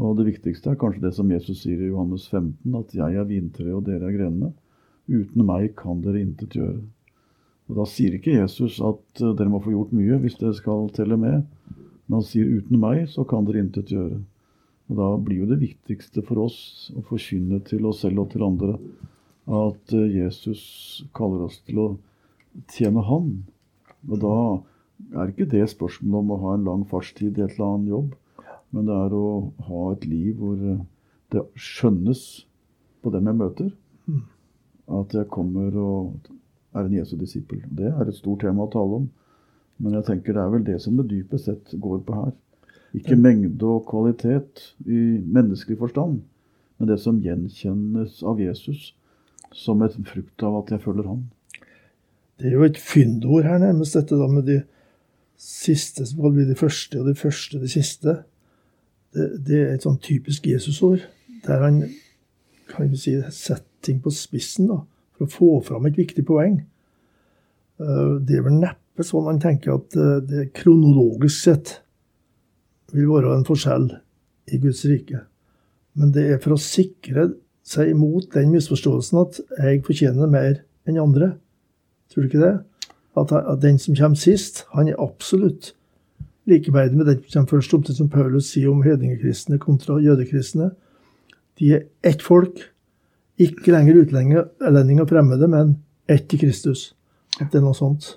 Og 0.01 0.15
det 0.17 0.25
viktigste 0.31 0.71
er 0.71 0.79
kanskje 0.81 1.03
det 1.03 1.13
som 1.13 1.29
Jesus 1.29 1.61
sier 1.61 1.77
i 1.77 1.91
Johannes 1.91 2.25
15, 2.31 2.73
at 2.79 2.95
'jeg 2.95 3.19
er 3.19 3.29
vintreet 3.29 3.75
og 3.75 3.85
dere 3.85 4.09
er 4.09 4.17
grenene'. 4.17 4.53
Uten 5.11 5.45
meg 5.45 5.75
kan 5.75 6.01
dere 6.01 6.21
intet 6.21 6.57
gjøre. 6.57 6.81
Og 7.69 7.75
Da 7.75 7.85
sier 7.85 8.17
ikke 8.17 8.39
Jesus 8.39 8.81
at 8.81 9.21
uh, 9.21 9.35
dere 9.35 9.49
må 9.49 9.61
få 9.61 9.75
gjort 9.75 9.93
mye 9.93 10.17
hvis 10.17 10.39
dere 10.41 10.57
skal 10.57 10.89
telle 10.89 11.17
med. 11.17 11.45
Men 12.07 12.17
han 12.17 12.25
sier 12.25 12.49
'uten 12.49 12.79
meg 12.79 13.09
så 13.09 13.27
kan 13.27 13.45
dere 13.45 13.61
intet 13.61 13.93
gjøre'. 13.93 14.23
Og 14.89 14.97
Da 14.97 15.17
blir 15.17 15.45
jo 15.45 15.45
det 15.45 15.61
viktigste 15.61 16.25
for 16.25 16.49
oss 16.49 16.91
å 16.97 17.01
forkynne 17.05 17.61
til 17.63 17.85
oss 17.85 18.01
selv 18.01 18.25
og 18.25 18.31
til 18.31 18.41
andre 18.43 18.79
at 19.47 19.93
uh, 19.93 20.07
Jesus 20.09 21.03
kaller 21.13 21.45
oss 21.45 21.61
til 21.67 21.77
å 21.77 21.97
tjene 22.71 23.03
Han. 23.07 23.31
Og 24.09 24.21
da 24.21 24.35
er 25.21 25.31
ikke 25.31 25.49
det 25.49 25.63
spørsmålet 25.71 26.19
om 26.19 26.33
å 26.33 26.41
ha 26.45 26.55
en 26.55 26.67
lang 26.67 26.83
fartstid 26.89 27.37
i 27.37 27.45
et 27.45 27.55
eller 27.55 27.75
annet 27.75 27.93
jobb, 27.93 28.11
men 28.71 28.87
det 28.87 28.97
er 28.97 29.15
å 29.15 29.27
ha 29.67 29.85
et 29.91 30.05
liv 30.07 30.37
hvor 30.39 30.59
det 31.31 31.45
skjønnes 31.59 32.21
på 33.01 33.11
dem 33.13 33.27
jeg 33.27 33.39
møter, 33.39 33.71
at 34.91 35.15
jeg 35.15 35.31
kommer 35.31 35.75
og 35.79 36.31
er 36.75 36.85
en 36.85 36.95
Jesu 36.95 37.17
disippel. 37.19 37.63
Det 37.67 37.89
er 37.91 38.07
et 38.07 38.17
stort 38.17 38.43
tema 38.45 38.65
å 38.65 38.71
tale 38.71 39.01
om. 39.01 39.09
Men 39.81 39.97
jeg 39.97 40.07
tenker 40.07 40.35
det 40.35 40.43
er 40.43 40.53
vel 40.53 40.65
det 40.67 40.77
som 40.83 40.97
det 40.99 41.07
dypest 41.09 41.49
sett 41.49 41.73
går 41.81 42.03
på 42.05 42.15
her. 42.15 42.33
Ikke 42.97 43.17
mengde 43.17 43.67
og 43.67 43.85
kvalitet 43.89 44.61
i 44.83 45.01
menneskelig 45.23 45.79
forstand, 45.79 46.19
men 46.77 46.89
det 46.89 46.99
som 46.99 47.21
gjenkjennes 47.23 48.19
av 48.27 48.41
Jesus 48.41 48.91
som 49.55 49.81
et 49.83 49.95
frukt 50.07 50.43
av 50.43 50.59
at 50.61 50.73
jeg 50.75 50.83
følger 50.83 51.07
han. 51.07 51.23
Det 52.41 52.49
er 52.49 52.57
jo 52.57 52.65
et 52.65 52.79
fyndord 52.81 53.45
her, 53.45 53.59
nærmest, 53.61 53.93
dette 53.93 54.17
da 54.17 54.27
med 54.27 54.47
de 54.49 54.61
siste 55.37 56.05
som 56.09 56.23
kan 56.23 56.33
bli 56.33 56.47
de 56.49 56.57
første, 56.57 56.97
og 56.97 57.09
de 57.09 57.17
første 57.17 57.59
de 57.61 57.69
siste. 57.69 58.15
Det, 59.13 59.27
det 59.45 59.59
er 59.59 59.75
et 59.75 59.85
sånn 59.85 59.99
typisk 60.01 60.47
Jesusord, 60.49 61.03
der 61.45 61.61
han 61.65 61.83
kan 62.71 62.89
vi 62.89 62.97
si, 62.97 63.13
setter 63.29 63.67
ting 63.85 64.01
på 64.01 64.13
spissen 64.13 64.69
da, 64.69 64.79
for 65.17 65.27
å 65.27 65.33
få 65.33 65.51
fram 65.71 65.87
et 65.89 65.97
viktig 65.97 66.25
poeng. 66.25 66.61
Eh, 67.81 68.13
Det 68.25 68.37
er 68.37 68.45
vel 68.45 68.59
neppe 68.61 69.05
sånn 69.05 69.29
han 69.29 69.41
tenker 69.41 69.77
at 69.77 69.97
eh, 69.97 70.19
det 70.25 70.51
kronologisk 70.57 71.37
sett 71.49 71.75
vil 72.93 73.09
være 73.09 73.35
en 73.37 73.47
forskjell 73.47 73.89
i 74.51 74.59
Guds 74.61 74.83
rike. 74.89 75.23
Men 75.97 76.11
det 76.15 76.27
er 76.29 76.41
for 76.43 76.55
å 76.55 76.61
sikre 76.61 77.31
seg 77.67 77.93
imot 77.93 78.31
den 78.35 78.51
misforståelsen 78.53 79.21
at 79.21 79.39
jeg 79.61 79.83
fortjener 79.85 80.29
mer 80.31 80.61
enn 80.87 80.99
andre. 81.01 81.33
Tror 82.11 82.23
du 82.23 82.27
ikke 82.29 82.43
det? 82.43 82.53
At, 83.17 83.31
at 83.31 83.61
den 83.63 83.77
som 83.79 83.95
kommer 83.95 84.15
sist, 84.19 84.65
han 84.75 84.87
er 84.87 84.99
absolutt 84.99 85.73
likeverdig 86.49 86.97
med 86.97 87.05
den 87.07 87.19
som 87.27 87.45
kommer 87.45 87.57
først, 87.57 87.73
omtrent 87.77 87.97
som 87.97 88.09
Paulus 88.11 88.51
sier 88.51 88.69
om 88.71 88.81
hedningekristne 88.83 89.59
kontra 89.61 89.97
jødekristne. 90.03 90.71
De 91.59 91.73
er 91.75 91.83
ett 92.07 92.21
folk, 92.23 92.63
ikke 93.41 93.71
lenger 93.73 93.99
utlendinger 94.03 95.01
og 95.03 95.09
fremmede, 95.09 95.47
men 95.47 95.75
ett 96.11 96.33
i 96.33 96.39
Kristus. 96.41 96.93
At 97.39 97.51
det 97.51 97.59
er 97.61 97.65
noe 97.65 97.77
sånt. 97.77 98.15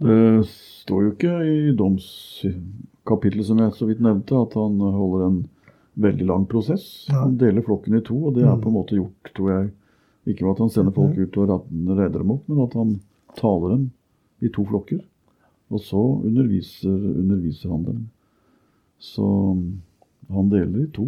Det 0.00 0.46
står 0.48 1.02
jo 1.04 1.10
ikke 1.12 1.32
i 1.44 1.72
domskapitlet 1.76 3.46
som 3.46 3.58
jeg 3.60 3.74
så 3.76 3.88
vidt 3.88 4.00
nevnte, 4.04 4.36
at 4.38 4.54
han 4.56 4.78
holder 4.80 5.26
en 5.26 5.40
veldig 6.00 6.26
lang 6.28 6.46
prosess. 6.48 7.06
Ja. 7.10 7.24
Han 7.24 7.36
deler 7.40 7.64
flokken 7.66 7.98
i 7.98 8.02
to, 8.06 8.16
og 8.30 8.34
det 8.36 8.44
er 8.46 8.54
Mm. 8.54 8.60
på 8.62 8.68
en 8.68 8.74
måte 8.78 8.96
gjort, 8.96 9.32
tror 9.36 9.50
jeg. 9.50 9.70
Ikke 10.28 10.44
ved 10.44 10.52
at 10.52 10.58
han 10.64 10.70
sender 10.72 10.92
folk 10.92 11.16
ut 11.18 11.36
og 11.40 11.66
reder 11.96 12.18
dem 12.20 12.30
opp, 12.34 12.48
men 12.48 12.60
at 12.64 12.74
han 12.76 13.00
taler 13.38 13.74
dem 13.76 13.86
i 14.44 14.48
to 14.52 14.64
flokker. 14.68 15.00
Og 15.70 15.80
så 15.80 16.00
underviser, 16.26 16.92
underviser 16.92 17.70
han 17.70 17.84
dem. 17.86 18.00
Så 19.00 19.24
mm, 19.54 19.80
han 20.34 20.50
deler 20.50 20.82
i 20.84 20.90
to. 20.92 21.06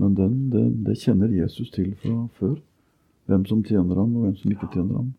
Men 0.00 0.14
den, 0.14 0.36
det, 0.52 0.64
det 0.86 0.98
kjenner 1.00 1.32
Jesus 1.32 1.70
til 1.74 1.94
fra 2.00 2.28
før. 2.38 2.54
Hvem 3.30 3.46
som 3.46 3.62
tjener 3.66 3.98
ham, 3.98 4.14
og 4.16 4.26
hvem 4.28 4.36
som 4.36 4.52
ikke 4.54 4.70
tjener 4.74 5.00
ham. 5.02 5.10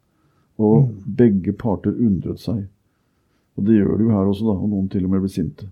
Og 0.61 0.87
Mm. 0.87 0.95
begge 1.17 1.53
parter 1.57 1.91
undret 1.95 2.39
seg. 2.39 2.67
Og 3.57 3.65
det 3.65 3.75
gjør 3.79 3.97
det 3.97 4.05
jo 4.05 4.11
her 4.15 4.29
også, 4.29 4.45
da, 4.45 4.55
og 4.55 4.69
noen 4.69 4.89
til 4.89 5.05
og 5.05 5.11
med 5.11 5.23
blir 5.23 5.31
sinte. 5.33 5.67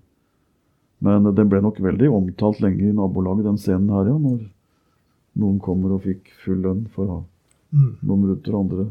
Men 1.00 1.24
den 1.36 1.50
ble 1.50 1.62
nok 1.64 1.78
veldig 1.80 2.10
omtalt 2.12 2.60
lenge 2.62 2.90
i 2.90 2.92
nabolaget, 2.96 3.46
den 3.46 3.58
scenen 3.58 3.90
her, 3.94 4.10
ja. 4.10 4.18
Når 4.18 4.40
noen 5.40 5.60
kommer 5.64 5.96
og 5.96 6.04
fikk 6.04 6.32
full 6.44 6.62
lønn 6.66 6.86
for 6.94 7.06
å 7.06 7.18
ha 7.18 7.22
Mm. 7.72 7.96
noen 8.02 8.22
minutter, 8.24 8.56
andre 8.58 8.88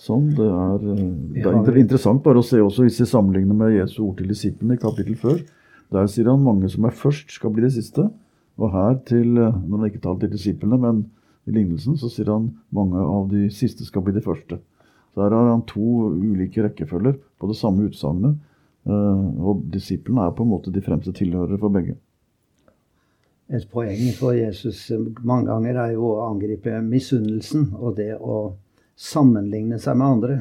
Sånn. 0.00 0.30
Det 0.34 0.46
er, 0.48 0.84
eh, 0.94 1.42
det 1.44 1.68
er 1.74 1.78
interessant 1.78 2.22
bare 2.24 2.40
å 2.40 2.44
se 2.44 2.56
også 2.56 2.86
hvis 2.86 3.00
vi 3.02 3.06
sammenligner 3.10 3.54
med 3.54 3.74
Jesu 3.76 4.00
ord 4.06 4.16
til 4.16 4.30
disiplene 4.32 4.78
i 4.78 4.80
kapittel 4.80 5.14
før. 5.20 5.42
Der 5.92 6.08
sier 6.08 6.30
han 6.30 6.42
mange 6.42 6.70
som 6.72 6.86
er 6.88 6.96
først, 6.96 7.30
skal 7.36 7.52
bli 7.52 7.66
det 7.66 7.74
siste. 7.74 8.06
Og 8.58 8.72
her 8.72 8.94
til, 9.04 9.36
eh, 9.38 9.52
når 9.52 9.78
han 9.78 9.90
ikke 9.90 10.00
taler 10.02 10.20
til 10.20 10.30
disiplene, 10.30 10.80
men 10.80 11.10
i 11.46 11.52
lignelsen, 11.52 11.98
så 12.00 12.08
sier 12.10 12.32
han 12.32 12.48
mange 12.72 12.96
av 12.96 13.28
de 13.30 13.48
siste 13.50 13.84
skal 13.84 14.02
bli 14.02 14.12
de 14.12 14.20
første. 14.24 14.58
Så 15.14 15.20
her 15.22 15.30
har 15.36 15.50
han 15.50 15.62
to 15.66 16.10
ulike 16.16 16.62
rekkefølger 16.64 17.18
på 17.38 17.48
det 17.48 17.56
samme 17.56 17.88
utsagnet. 17.88 18.36
eh, 18.86 19.42
Og 19.44 19.70
disiplene 19.70 20.26
er 20.26 20.30
på 20.32 20.40
en 20.42 20.48
måte 20.50 20.72
de 20.72 20.80
fremste 20.80 21.12
tilhørere 21.12 21.58
for 21.58 21.68
begge. 21.68 21.96
Et 23.50 23.66
poeng 23.70 24.12
for 24.14 24.36
Jesus 24.36 24.84
eh, 24.94 25.06
mange 25.26 25.50
ganger 25.50 25.78
er 25.82 25.94
jo 25.96 26.12
å 26.12 26.26
angripe 26.28 26.76
misunnelsen 26.86 27.72
og 27.80 27.96
det 27.98 28.12
å 28.14 28.54
sammenligne 29.00 29.80
seg 29.82 29.98
med 29.98 30.06
andre. 30.06 30.36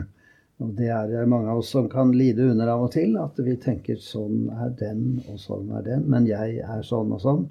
Og 0.59 0.73
det 0.75 0.89
er 0.91 1.07
det 1.07 1.23
mange 1.31 1.49
av 1.49 1.61
oss 1.61 1.71
som 1.71 1.87
kan 1.89 2.11
lide 2.11 2.49
under 2.51 2.69
av 2.69 2.85
og 2.85 2.91
til. 2.93 3.15
At 3.17 3.39
vi 3.41 3.55
tenker 3.61 3.97
sånn 4.03 4.49
er 4.51 4.73
den, 4.77 5.21
og 5.31 5.39
sånn 5.41 5.71
er 5.77 5.85
den. 5.85 6.03
Men 6.11 6.27
jeg 6.27 6.59
er 6.59 6.83
sånn 6.85 7.13
og 7.15 7.23
sånn. 7.23 7.45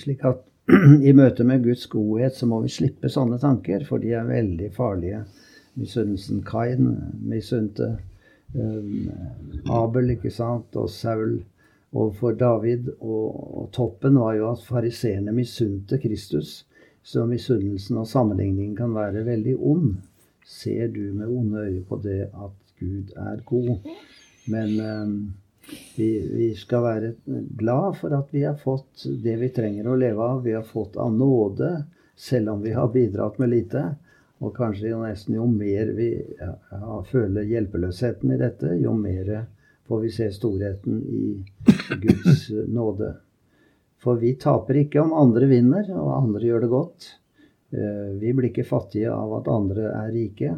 Slik 0.00 0.24
at 0.26 0.42
i 1.08 1.12
møte 1.16 1.44
med 1.46 1.66
Guds 1.66 1.84
godhet 1.92 2.36
så 2.38 2.48
må 2.48 2.62
vi 2.64 2.72
slippe 2.72 3.10
sånne 3.12 3.38
tanker, 3.42 3.84
for 3.86 4.02
de 4.02 4.14
er 4.16 4.28
veldig 4.28 4.72
farlige. 4.74 5.22
Misunnelsen 5.78 6.42
Kain 6.48 6.88
misunte 7.30 7.92
um, 8.54 9.10
Abel, 9.70 10.16
ikke 10.16 10.32
sant, 10.34 10.74
og 10.80 10.90
Saul 10.92 11.40
overfor 11.92 12.36
David. 12.38 12.88
Og, 13.00 13.26
og 13.58 13.70
toppen 13.76 14.18
var 14.20 14.36
jo 14.38 14.50
at 14.52 14.64
fariseerne 14.66 15.34
misunte 15.34 15.98
Kristus. 16.02 16.64
Så 17.02 17.24
misunnelsen 17.26 17.98
og 18.00 18.08
sammenligningen 18.08 18.76
kan 18.78 18.94
være 18.94 19.24
veldig 19.26 19.56
ond. 19.56 19.92
Ser 20.46 20.88
du 20.92 21.12
med 21.14 21.28
onde 21.28 21.66
øyne 21.66 21.84
på 21.88 22.00
det 22.02 22.22
at 22.28 22.74
Gud 22.80 23.12
er 23.16 23.40
god? 23.46 23.76
Men 24.50 24.74
eh, 24.80 25.14
vi, 25.96 26.10
vi 26.32 26.50
skal 26.58 26.84
være 26.84 27.12
glad 27.58 27.96
for 28.00 28.14
at 28.16 28.34
vi 28.34 28.44
har 28.44 28.58
fått 28.60 29.06
det 29.24 29.36
vi 29.40 29.50
trenger 29.54 29.88
å 29.88 29.96
leve 29.98 30.28
av. 30.34 30.44
Vi 30.44 30.54
har 30.56 30.66
fått 30.66 30.98
av 31.00 31.12
nåde, 31.14 31.72
selv 32.16 32.56
om 32.56 32.62
vi 32.64 32.74
har 32.76 32.92
bidratt 32.92 33.38
med 33.40 33.52
lite. 33.54 33.84
Og 34.40 34.54
kanskje 34.56 34.92
jo 34.92 35.02
nesten 35.04 35.36
jo 35.36 35.46
mer 35.48 35.92
vi 35.96 36.10
ja, 36.40 37.00
føler 37.08 37.48
hjelpeløsheten 37.48 38.32
i 38.32 38.40
dette, 38.40 38.72
jo 38.80 38.94
mer 38.96 39.32
får 39.90 40.00
vi 40.04 40.10
se 40.14 40.28
storheten 40.32 41.00
i 41.02 41.44
Guds 42.00 42.46
nåde. 42.70 43.16
For 44.00 44.16
vi 44.22 44.36
taper 44.38 44.78
ikke 44.84 45.00
om 45.02 45.10
andre 45.18 45.46
vinner, 45.50 45.90
og 45.98 46.12
andre 46.14 46.46
gjør 46.46 46.60
det 46.64 46.70
godt. 46.70 47.08
Eh, 47.74 48.14
Vi 48.22 48.30
blir 48.32 48.48
ikke 48.52 48.64
fattige 48.68 49.10
av 49.10 49.34
at 49.40 49.50
andre 49.50 49.90
er 49.90 50.12
rike. 50.14 50.52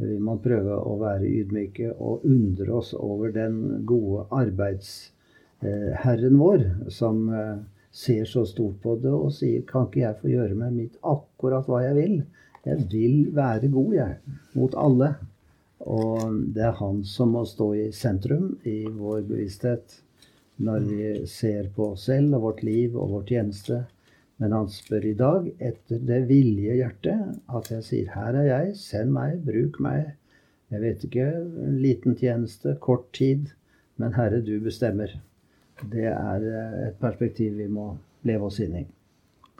Vi 0.00 0.18
må 0.22 0.36
prøve 0.40 0.76
å 0.78 0.94
være 1.00 1.26
ydmyke 1.28 1.90
og 1.98 2.22
undre 2.24 2.72
oss 2.78 2.94
over 2.94 3.32
den 3.34 3.82
gode 3.90 4.22
arbeidsherren 4.38 6.38
vår, 6.38 6.62
som 6.94 7.26
eh, 7.34 7.58
ser 7.90 8.22
så 8.24 8.46
stort 8.46 8.78
på 8.84 8.94
det 9.02 9.10
og 9.10 9.32
sier 9.34 9.66
kan 9.66 9.88
ikke 9.90 10.00
jeg 10.04 10.20
få 10.22 10.28
gjøre 10.30 10.54
med 10.62 10.72
mitt 10.78 10.94
akkurat 11.02 11.66
hva 11.68 11.82
jeg 11.88 11.94
vil? 11.98 12.22
Jeg 12.64 12.86
vil 12.92 13.34
være 13.34 13.68
god, 13.72 13.92
jeg, 13.98 14.16
mot 14.54 14.74
alle. 14.78 15.14
Og 15.80 16.36
det 16.54 16.64
er 16.68 16.76
han 16.80 17.00
som 17.08 17.32
må 17.36 17.46
stå 17.48 17.72
i 17.78 17.86
sentrum 17.96 18.52
i 18.68 18.82
vår 18.84 19.22
bevissthet 19.28 20.00
når 20.60 20.84
vi 20.84 21.04
ser 21.30 21.70
på 21.76 21.94
oss 21.94 22.04
selv 22.10 22.36
og 22.36 22.44
vårt 22.44 22.62
liv 22.66 22.96
og 22.98 23.14
vår 23.14 23.24
tjeneste. 23.32 23.78
Men 24.40 24.52
han 24.56 24.68
spør 24.72 25.06
i 25.08 25.14
dag 25.16 25.48
etter 25.56 26.00
det 26.04 26.20
vilje 26.28 26.76
hjertet, 26.80 27.40
at 27.48 27.70
jeg 27.72 27.86
sier 27.86 28.12
her 28.14 28.36
er 28.40 28.46
jeg, 28.48 28.76
send 28.80 29.12
meg, 29.16 29.40
bruk 29.44 29.80
meg. 29.84 30.14
Jeg 30.72 30.84
vet 30.84 31.04
ikke, 31.08 31.26
en 31.64 31.80
liten 31.82 32.16
tjeneste, 32.16 32.76
kort 32.80 33.08
tid, 33.16 33.50
men 34.00 34.14
Herre, 34.16 34.40
du 34.44 34.54
bestemmer. 34.64 35.12
Det 35.80 36.06
er 36.12 36.46
eh, 36.46 36.78
et 36.88 36.96
perspektiv 37.00 37.56
vi 37.56 37.66
må 37.68 37.94
leve 38.28 38.48
oss 38.48 38.60
inn 38.64 38.76
i. 38.80 38.86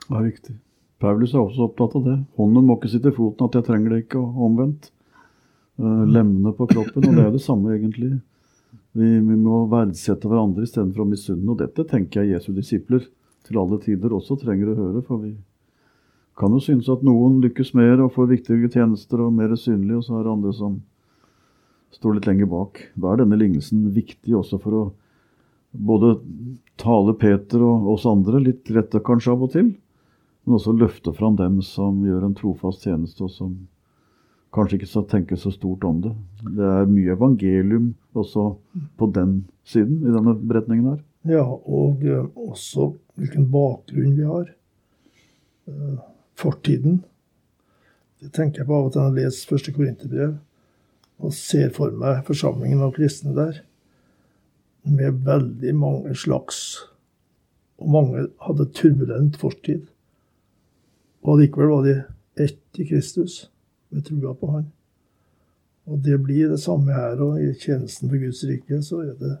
Det 0.05 0.17
er 0.17 0.25
riktig. 0.25 0.55
Paulus 1.01 1.33
er 1.33 1.41
også 1.41 1.67
opptatt 1.67 1.97
av 1.97 2.07
det. 2.07 2.17
Hånden 2.37 2.65
må 2.65 2.77
ikke 2.77 2.91
sitte 2.93 3.09
i 3.09 3.17
foten 3.17 3.49
at 3.49 3.57
jeg 3.57 3.67
trenger 3.67 3.93
det 3.93 4.03
ikke, 4.05 4.21
og 4.21 4.43
omvendt. 4.47 4.91
Eh, 5.79 6.05
Lemmene 6.07 6.53
på 6.57 6.67
kroppen, 6.67 7.07
og 7.07 7.15
det 7.15 7.23
er 7.23 7.31
det 7.33 7.43
samme 7.43 7.75
egentlig. 7.75 8.17
Vi, 8.91 9.07
vi 9.07 9.37
må 9.39 9.63
verdsette 9.71 10.27
hverandre 10.27 10.65
istedenfor 10.67 11.05
å 11.05 11.09
misunne, 11.13 11.47
og 11.53 11.61
dette 11.61 11.85
tenker 11.87 12.23
jeg 12.25 12.35
Jesu 12.35 12.51
disipler 12.55 13.07
til 13.47 13.59
alle 13.61 13.79
tider 13.81 14.13
også 14.13 14.37
trenger 14.41 14.73
å 14.73 14.77
høre, 14.77 15.03
for 15.05 15.23
vi 15.23 15.35
kan 16.39 16.53
jo 16.55 16.61
synes 16.63 16.89
at 16.91 17.03
noen 17.05 17.39
lykkes 17.43 17.73
mer 17.77 18.01
og 18.03 18.13
får 18.15 18.29
viktige 18.35 18.71
tjenester 18.71 19.23
og 19.23 19.35
mer 19.35 19.53
synlig, 19.59 19.99
og 19.99 20.07
så 20.07 20.17
er 20.17 20.25
det 20.25 20.33
andre 20.33 20.53
som 20.57 20.79
står 21.95 22.17
litt 22.17 22.27
lenger 22.29 22.49
bak. 22.51 22.81
Da 22.95 23.11
er 23.13 23.21
denne 23.21 23.39
lignelsen 23.39 23.87
viktig 23.95 24.35
også 24.39 24.59
for 24.61 24.77
å 24.77 24.83
både 25.71 26.15
tale 26.81 27.13
Peter 27.19 27.63
og 27.63 27.91
oss 27.93 28.07
andre 28.09 28.41
litt 28.43 28.71
rette 28.75 28.99
kanskje 29.05 29.35
av 29.35 29.45
og 29.47 29.53
til, 29.55 29.73
men 30.43 30.57
også 30.57 30.73
løfte 30.75 31.13
fram 31.15 31.37
dem 31.39 31.61
som 31.65 32.01
gjør 32.05 32.25
en 32.27 32.35
trofast 32.37 32.87
tjeneste, 32.87 33.23
og 33.23 33.31
som 33.31 33.53
kanskje 34.53 34.79
ikke 34.79 34.89
skal 34.91 35.07
tenke 35.09 35.37
så 35.39 35.51
stort 35.53 35.83
om 35.87 36.01
det. 36.03 36.11
Det 36.43 36.67
er 36.67 36.89
mye 36.91 37.15
evangelium 37.15 37.93
også 38.17 38.49
på 38.99 39.07
den 39.15 39.45
siden 39.63 40.01
i 40.03 40.13
denne 40.13 40.35
beretningen 40.35 40.91
her. 40.91 40.99
Ja, 41.31 41.45
og 41.45 42.03
eh, 42.03 42.25
også 42.35 42.91
hvilken 43.19 43.47
bakgrunn 43.53 44.17
vi 44.17 44.25
har. 44.27 44.49
Eh, 45.69 45.97
fortiden. 46.41 47.03
Det 48.21 48.31
tenker 48.33 48.61
jeg 48.61 48.69
på 48.69 48.77
av 48.77 48.87
og 48.89 48.93
til 48.93 49.01
når 49.01 49.11
jeg 49.11 49.25
leser 49.25 49.51
første 49.51 49.73
Korinterbrev 49.75 50.37
og 51.21 51.33
ser 51.37 51.69
for 51.73 51.93
meg 51.93 52.23
forsamlingen 52.25 52.81
av 52.81 52.95
kristne 52.95 53.33
der 53.37 53.61
med 54.89 55.21
veldig 55.25 55.75
mange 55.77 56.15
slags 56.17 56.87
Og 57.81 57.89
mange 57.89 58.27
hadde 58.45 58.67
turbulent 58.77 59.39
fortid. 59.41 59.87
Og 61.23 61.31
allikevel 61.33 61.71
var 61.71 61.87
de 61.87 61.93
ett 62.37 62.77
i 62.77 62.85
Kristus, 62.85 63.50
med 63.91 64.05
trua 64.07 64.33
på 64.37 64.51
Han. 64.51 64.65
Og 65.91 65.99
det 66.05 66.17
blir 66.23 66.49
det 66.53 66.59
samme 66.61 66.93
her, 66.93 67.19
og 67.21 67.39
i 67.41 67.51
tjenesten 67.59 68.09
for 68.09 68.17
Guds 68.21 68.43
rike 68.47 68.81
så 68.85 69.01
er 69.03 69.15
det 69.19 69.37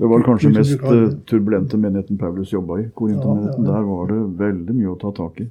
Det 0.00 0.08
var 0.08 0.22
kanskje 0.24 0.50
du 0.52 0.58
mest 0.58 0.80
eh, 0.80 1.06
turbulente 1.28 1.76
menigheten 1.80 2.18
Paulus 2.18 2.52
jobba 2.52 2.78
i. 2.80 2.88
Korintermenigheten. 2.94 3.64
Ja, 3.64 3.70
ja, 3.70 3.76
ja. 3.76 3.80
Der 3.80 3.88
var 3.88 4.06
det 4.10 4.20
veldig 4.38 4.74
mye 4.76 4.92
å 4.94 4.98
ta 5.00 5.12
tak 5.16 5.40
i. 5.40 5.50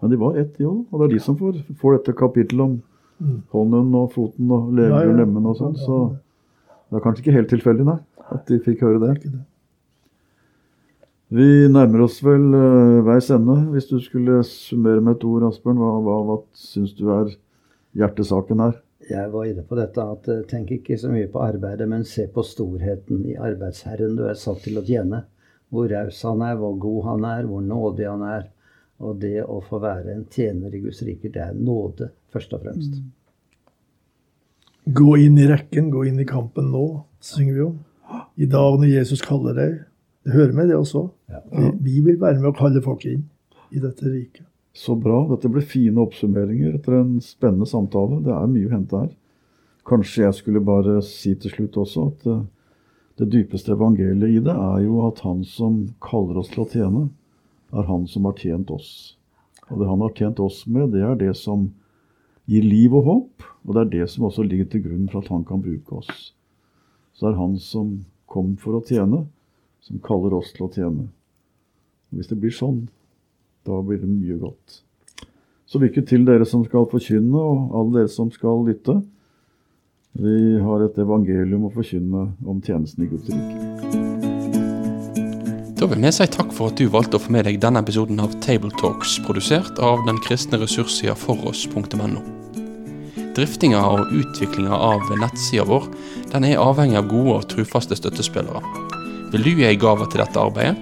Men 0.00 0.10
de 0.10 0.16
var 0.20 0.36
ett, 0.38 0.56
de 0.58 0.66
òg. 0.66 0.84
Og 0.90 1.00
det 1.00 1.06
er 1.08 1.14
de 1.14 1.20
som 1.24 1.36
får, 1.38 1.60
får 1.80 1.98
dette 1.98 2.16
kapittelet 2.18 2.64
om 2.70 2.76
Mm. 3.16 3.42
hånden 3.48 3.94
og 3.96 4.10
foten 4.12 4.50
og 4.52 4.72
lever 4.76 5.08
og 5.08 5.14
lemmen 5.16 5.46
og 5.48 5.54
sånn. 5.56 5.76
Så 5.80 5.94
det 6.90 6.98
er 6.98 7.00
kanskje 7.00 7.22
ikke 7.22 7.32
helt 7.32 7.48
tilfeldig, 7.48 7.86
nei, 7.88 7.94
at 8.28 8.42
de 8.50 8.58
fikk 8.60 8.82
høre 8.84 8.98
det. 9.00 9.30
Vi 11.28 11.66
nærmer 11.66 12.04
oss 12.04 12.20
vel 12.22 12.52
uh, 12.54 13.02
veis 13.06 13.32
ende. 13.34 13.56
Hvis 13.72 13.88
du 13.90 13.98
skulle 13.98 14.38
summere 14.46 15.02
med 15.02 15.16
et 15.16 15.24
ord, 15.26 15.48
Asbjørn, 15.48 15.80
hva, 15.82 15.94
hva, 16.06 16.18
hva 16.28 16.36
syns 16.54 16.92
du 16.94 17.08
er 17.10 17.32
hjertesaken 17.98 18.62
her? 18.62 18.76
Jeg 19.06 19.30
var 19.32 19.46
inne 19.46 19.62
på 19.66 19.76
dette 19.78 20.02
at 20.02 20.28
eh, 20.32 20.44
tenk 20.50 20.70
ikke 20.74 20.96
så 20.98 21.10
mye 21.12 21.28
på 21.30 21.42
arbeidet, 21.42 21.86
men 21.86 22.02
se 22.06 22.24
på 22.32 22.42
storheten 22.46 23.20
i 23.30 23.36
arbeidsherren 23.38 24.16
du 24.18 24.24
er 24.26 24.38
satt 24.38 24.64
til 24.66 24.80
å 24.80 24.84
tjene. 24.86 25.24
hvor 25.70 25.88
raus 25.90 26.22
han 26.22 26.42
er, 26.46 26.54
hvor 26.56 26.76
god 26.78 27.04
han 27.04 27.24
er, 27.26 27.46
hvor 27.46 27.62
nådig 27.62 28.06
han 28.06 28.22
er. 28.22 28.44
Og 29.02 29.18
det 29.20 29.42
å 29.42 29.58
få 29.60 29.80
være 29.82 30.14
en 30.14 30.24
tjener 30.30 30.74
i 30.74 30.80
Guds 30.80 31.02
rike, 31.02 31.28
det 31.28 31.42
er 31.42 31.54
nåde, 31.54 32.12
først 32.32 32.54
og 32.54 32.62
fremst. 32.62 33.00
Gå 34.86 35.16
inn 35.26 35.38
i 35.42 35.48
rekken, 35.50 35.90
gå 35.90 36.06
inn 36.06 36.22
i 36.22 36.28
kampen 36.28 36.70
nå, 36.70 36.86
synger 37.18 37.58
vi 37.58 37.66
om. 37.66 37.76
I 38.38 38.46
dag 38.46 38.78
når 38.78 38.94
Jesus 38.94 39.22
kaller 39.26 39.58
deg. 39.58 39.76
Det 40.26 40.34
hører 40.34 40.52
med, 40.58 40.68
det 40.68 40.76
også. 40.76 41.04
Ja. 41.30 41.40
Vi, 41.52 41.70
vi 41.86 42.00
vil 42.08 42.16
være 42.18 42.40
med 42.40 42.50
å 42.50 42.56
kalle 42.58 42.82
folk 42.82 43.04
inn 43.06 43.28
i 43.70 43.78
dette 43.82 44.10
riket. 44.10 44.46
Så 44.76 44.96
bra. 44.98 45.20
Dette 45.30 45.48
ble 45.48 45.62
fine 45.64 46.02
oppsummeringer 46.02 46.74
etter 46.76 46.98
en 46.98 47.14
spennende 47.22 47.68
samtale. 47.70 48.18
Det 48.26 48.34
er 48.34 48.50
mye 48.50 48.66
å 48.66 48.72
hente 48.74 49.04
her. 49.04 49.12
Kanskje 49.86 50.24
jeg 50.24 50.36
skulle 50.40 50.64
bare 50.66 50.98
si 51.06 51.36
til 51.38 51.54
slutt 51.54 51.78
også 51.78 52.08
at 52.10 52.26
eh, 52.32 52.42
det 53.22 53.28
dypeste 53.32 53.72
evangeliet 53.72 54.34
i 54.34 54.42
det 54.44 54.52
er 54.52 54.80
jo 54.84 54.98
at 55.06 55.22
han 55.24 55.44
som 55.46 55.78
kaller 56.02 56.42
oss 56.42 56.50
til 56.52 56.64
å 56.64 56.68
tjene, 56.74 57.04
er 57.72 57.86
han 57.86 58.04
som 58.10 58.26
har 58.26 58.34
tjent 58.42 58.72
oss. 58.74 58.90
Og 59.70 59.78
det 59.80 59.88
han 59.88 60.02
har 60.02 60.12
tjent 60.18 60.42
oss 60.42 60.64
med, 60.66 60.90
det 60.92 61.06
er 61.06 61.16
det 61.22 61.32
som 61.38 61.70
gir 62.50 62.66
liv 62.66 62.98
og 62.98 63.06
håp, 63.06 63.46
og 63.64 63.78
det 63.78 63.84
er 63.84 63.94
det 63.94 64.10
som 64.10 64.26
også 64.28 64.44
ligger 64.46 64.68
til 64.74 64.84
grunn 64.84 65.06
for 65.08 65.22
at 65.22 65.30
han 65.32 65.46
kan 65.46 65.62
bruke 65.62 66.02
oss. 66.02 66.34
Så 67.14 67.28
det 67.28 67.32
er 67.32 67.40
han 67.40 67.56
som 67.62 67.96
kom 68.28 68.52
for 68.60 68.76
å 68.76 68.84
tjene, 68.84 69.24
som 69.86 70.02
kaller 70.02 70.34
oss 70.34 70.52
til 70.56 70.66
å 70.66 70.72
tjene. 70.72 71.06
Og 72.10 72.18
hvis 72.18 72.30
det 72.30 72.38
blir 72.42 72.54
sånn, 72.54 72.86
da 73.66 73.78
blir 73.82 74.00
det 74.02 74.10
mye 74.10 74.38
godt. 74.40 74.80
Så 75.66 75.80
lykke 75.82 76.04
til 76.06 76.26
dere 76.26 76.46
som 76.46 76.64
skal 76.66 76.86
forkynne, 76.90 77.34
og 77.34 77.74
alle 77.74 78.00
dere 78.00 78.12
som 78.12 78.30
skal 78.34 78.62
lytte. 78.66 79.00
Vi 80.16 80.58
har 80.62 80.84
et 80.84 80.98
evangelium 81.02 81.66
å 81.68 81.72
forkynne 81.74 82.28
om 82.46 82.62
tjenesten 82.64 83.04
i 83.04 83.10
Guds 83.10 83.28
rike. 83.32 83.64
Da 85.76 85.84
vil 85.90 86.00
vi 86.00 86.12
si 86.14 86.24
takk 86.32 86.54
for 86.56 86.72
at 86.72 86.78
du 86.80 86.86
valgte 86.88 87.18
å 87.18 87.22
få 87.22 87.34
med 87.34 87.44
deg 87.46 87.58
denne 87.60 87.82
episoden 87.84 88.22
av 88.22 88.32
Table 88.40 88.72
Talks, 88.80 89.18
produsert 89.26 89.76
av 89.82 90.06
den 90.06 90.22
kristne 90.24 90.62
ressurssida 90.62 91.14
foross.no. 91.20 92.22
Driftinga 93.36 93.82
og 93.84 94.14
utviklinga 94.16 94.72
av 94.72 95.04
nettsida 95.20 95.66
vår 95.68 95.90
den 96.32 96.48
er 96.48 96.62
avhengig 96.62 96.96
av 97.02 97.10
gode 97.12 97.36
og 97.36 97.48
trufaste 97.52 97.98
støttespillere. 98.00 98.85
Vil 99.36 99.44
du 99.44 99.58
gi 99.58 99.66
en 99.68 99.76
gave 99.76 100.06
til 100.08 100.22
dette 100.22 100.40
arbeidet? 100.40 100.78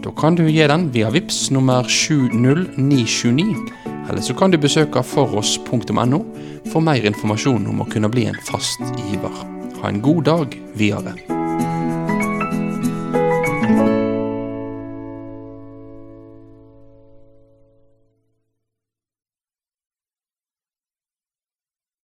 Da 0.00 0.08
kan 0.16 0.32
du 0.32 0.46
gi 0.46 0.64
den 0.64 0.86
via 0.94 1.10
VIPS 1.12 1.50
nummer 1.52 1.84
70929, 1.84 3.58
eller 4.08 4.24
så 4.24 4.32
kan 4.38 4.48
du 4.48 4.56
besøke 4.56 5.02
foross.no 5.04 6.20
for 6.72 6.80
mer 6.80 7.04
informasjon 7.10 7.68
om 7.68 7.82
å 7.84 7.88
kunne 7.92 8.08
bli 8.08 8.24
en 8.30 8.40
fast 8.48 8.80
giver. 9.02 9.36
Ha 9.82 9.92
en 9.92 10.00
god 10.00 10.24
dag 10.30 10.56
videre. 10.80 11.39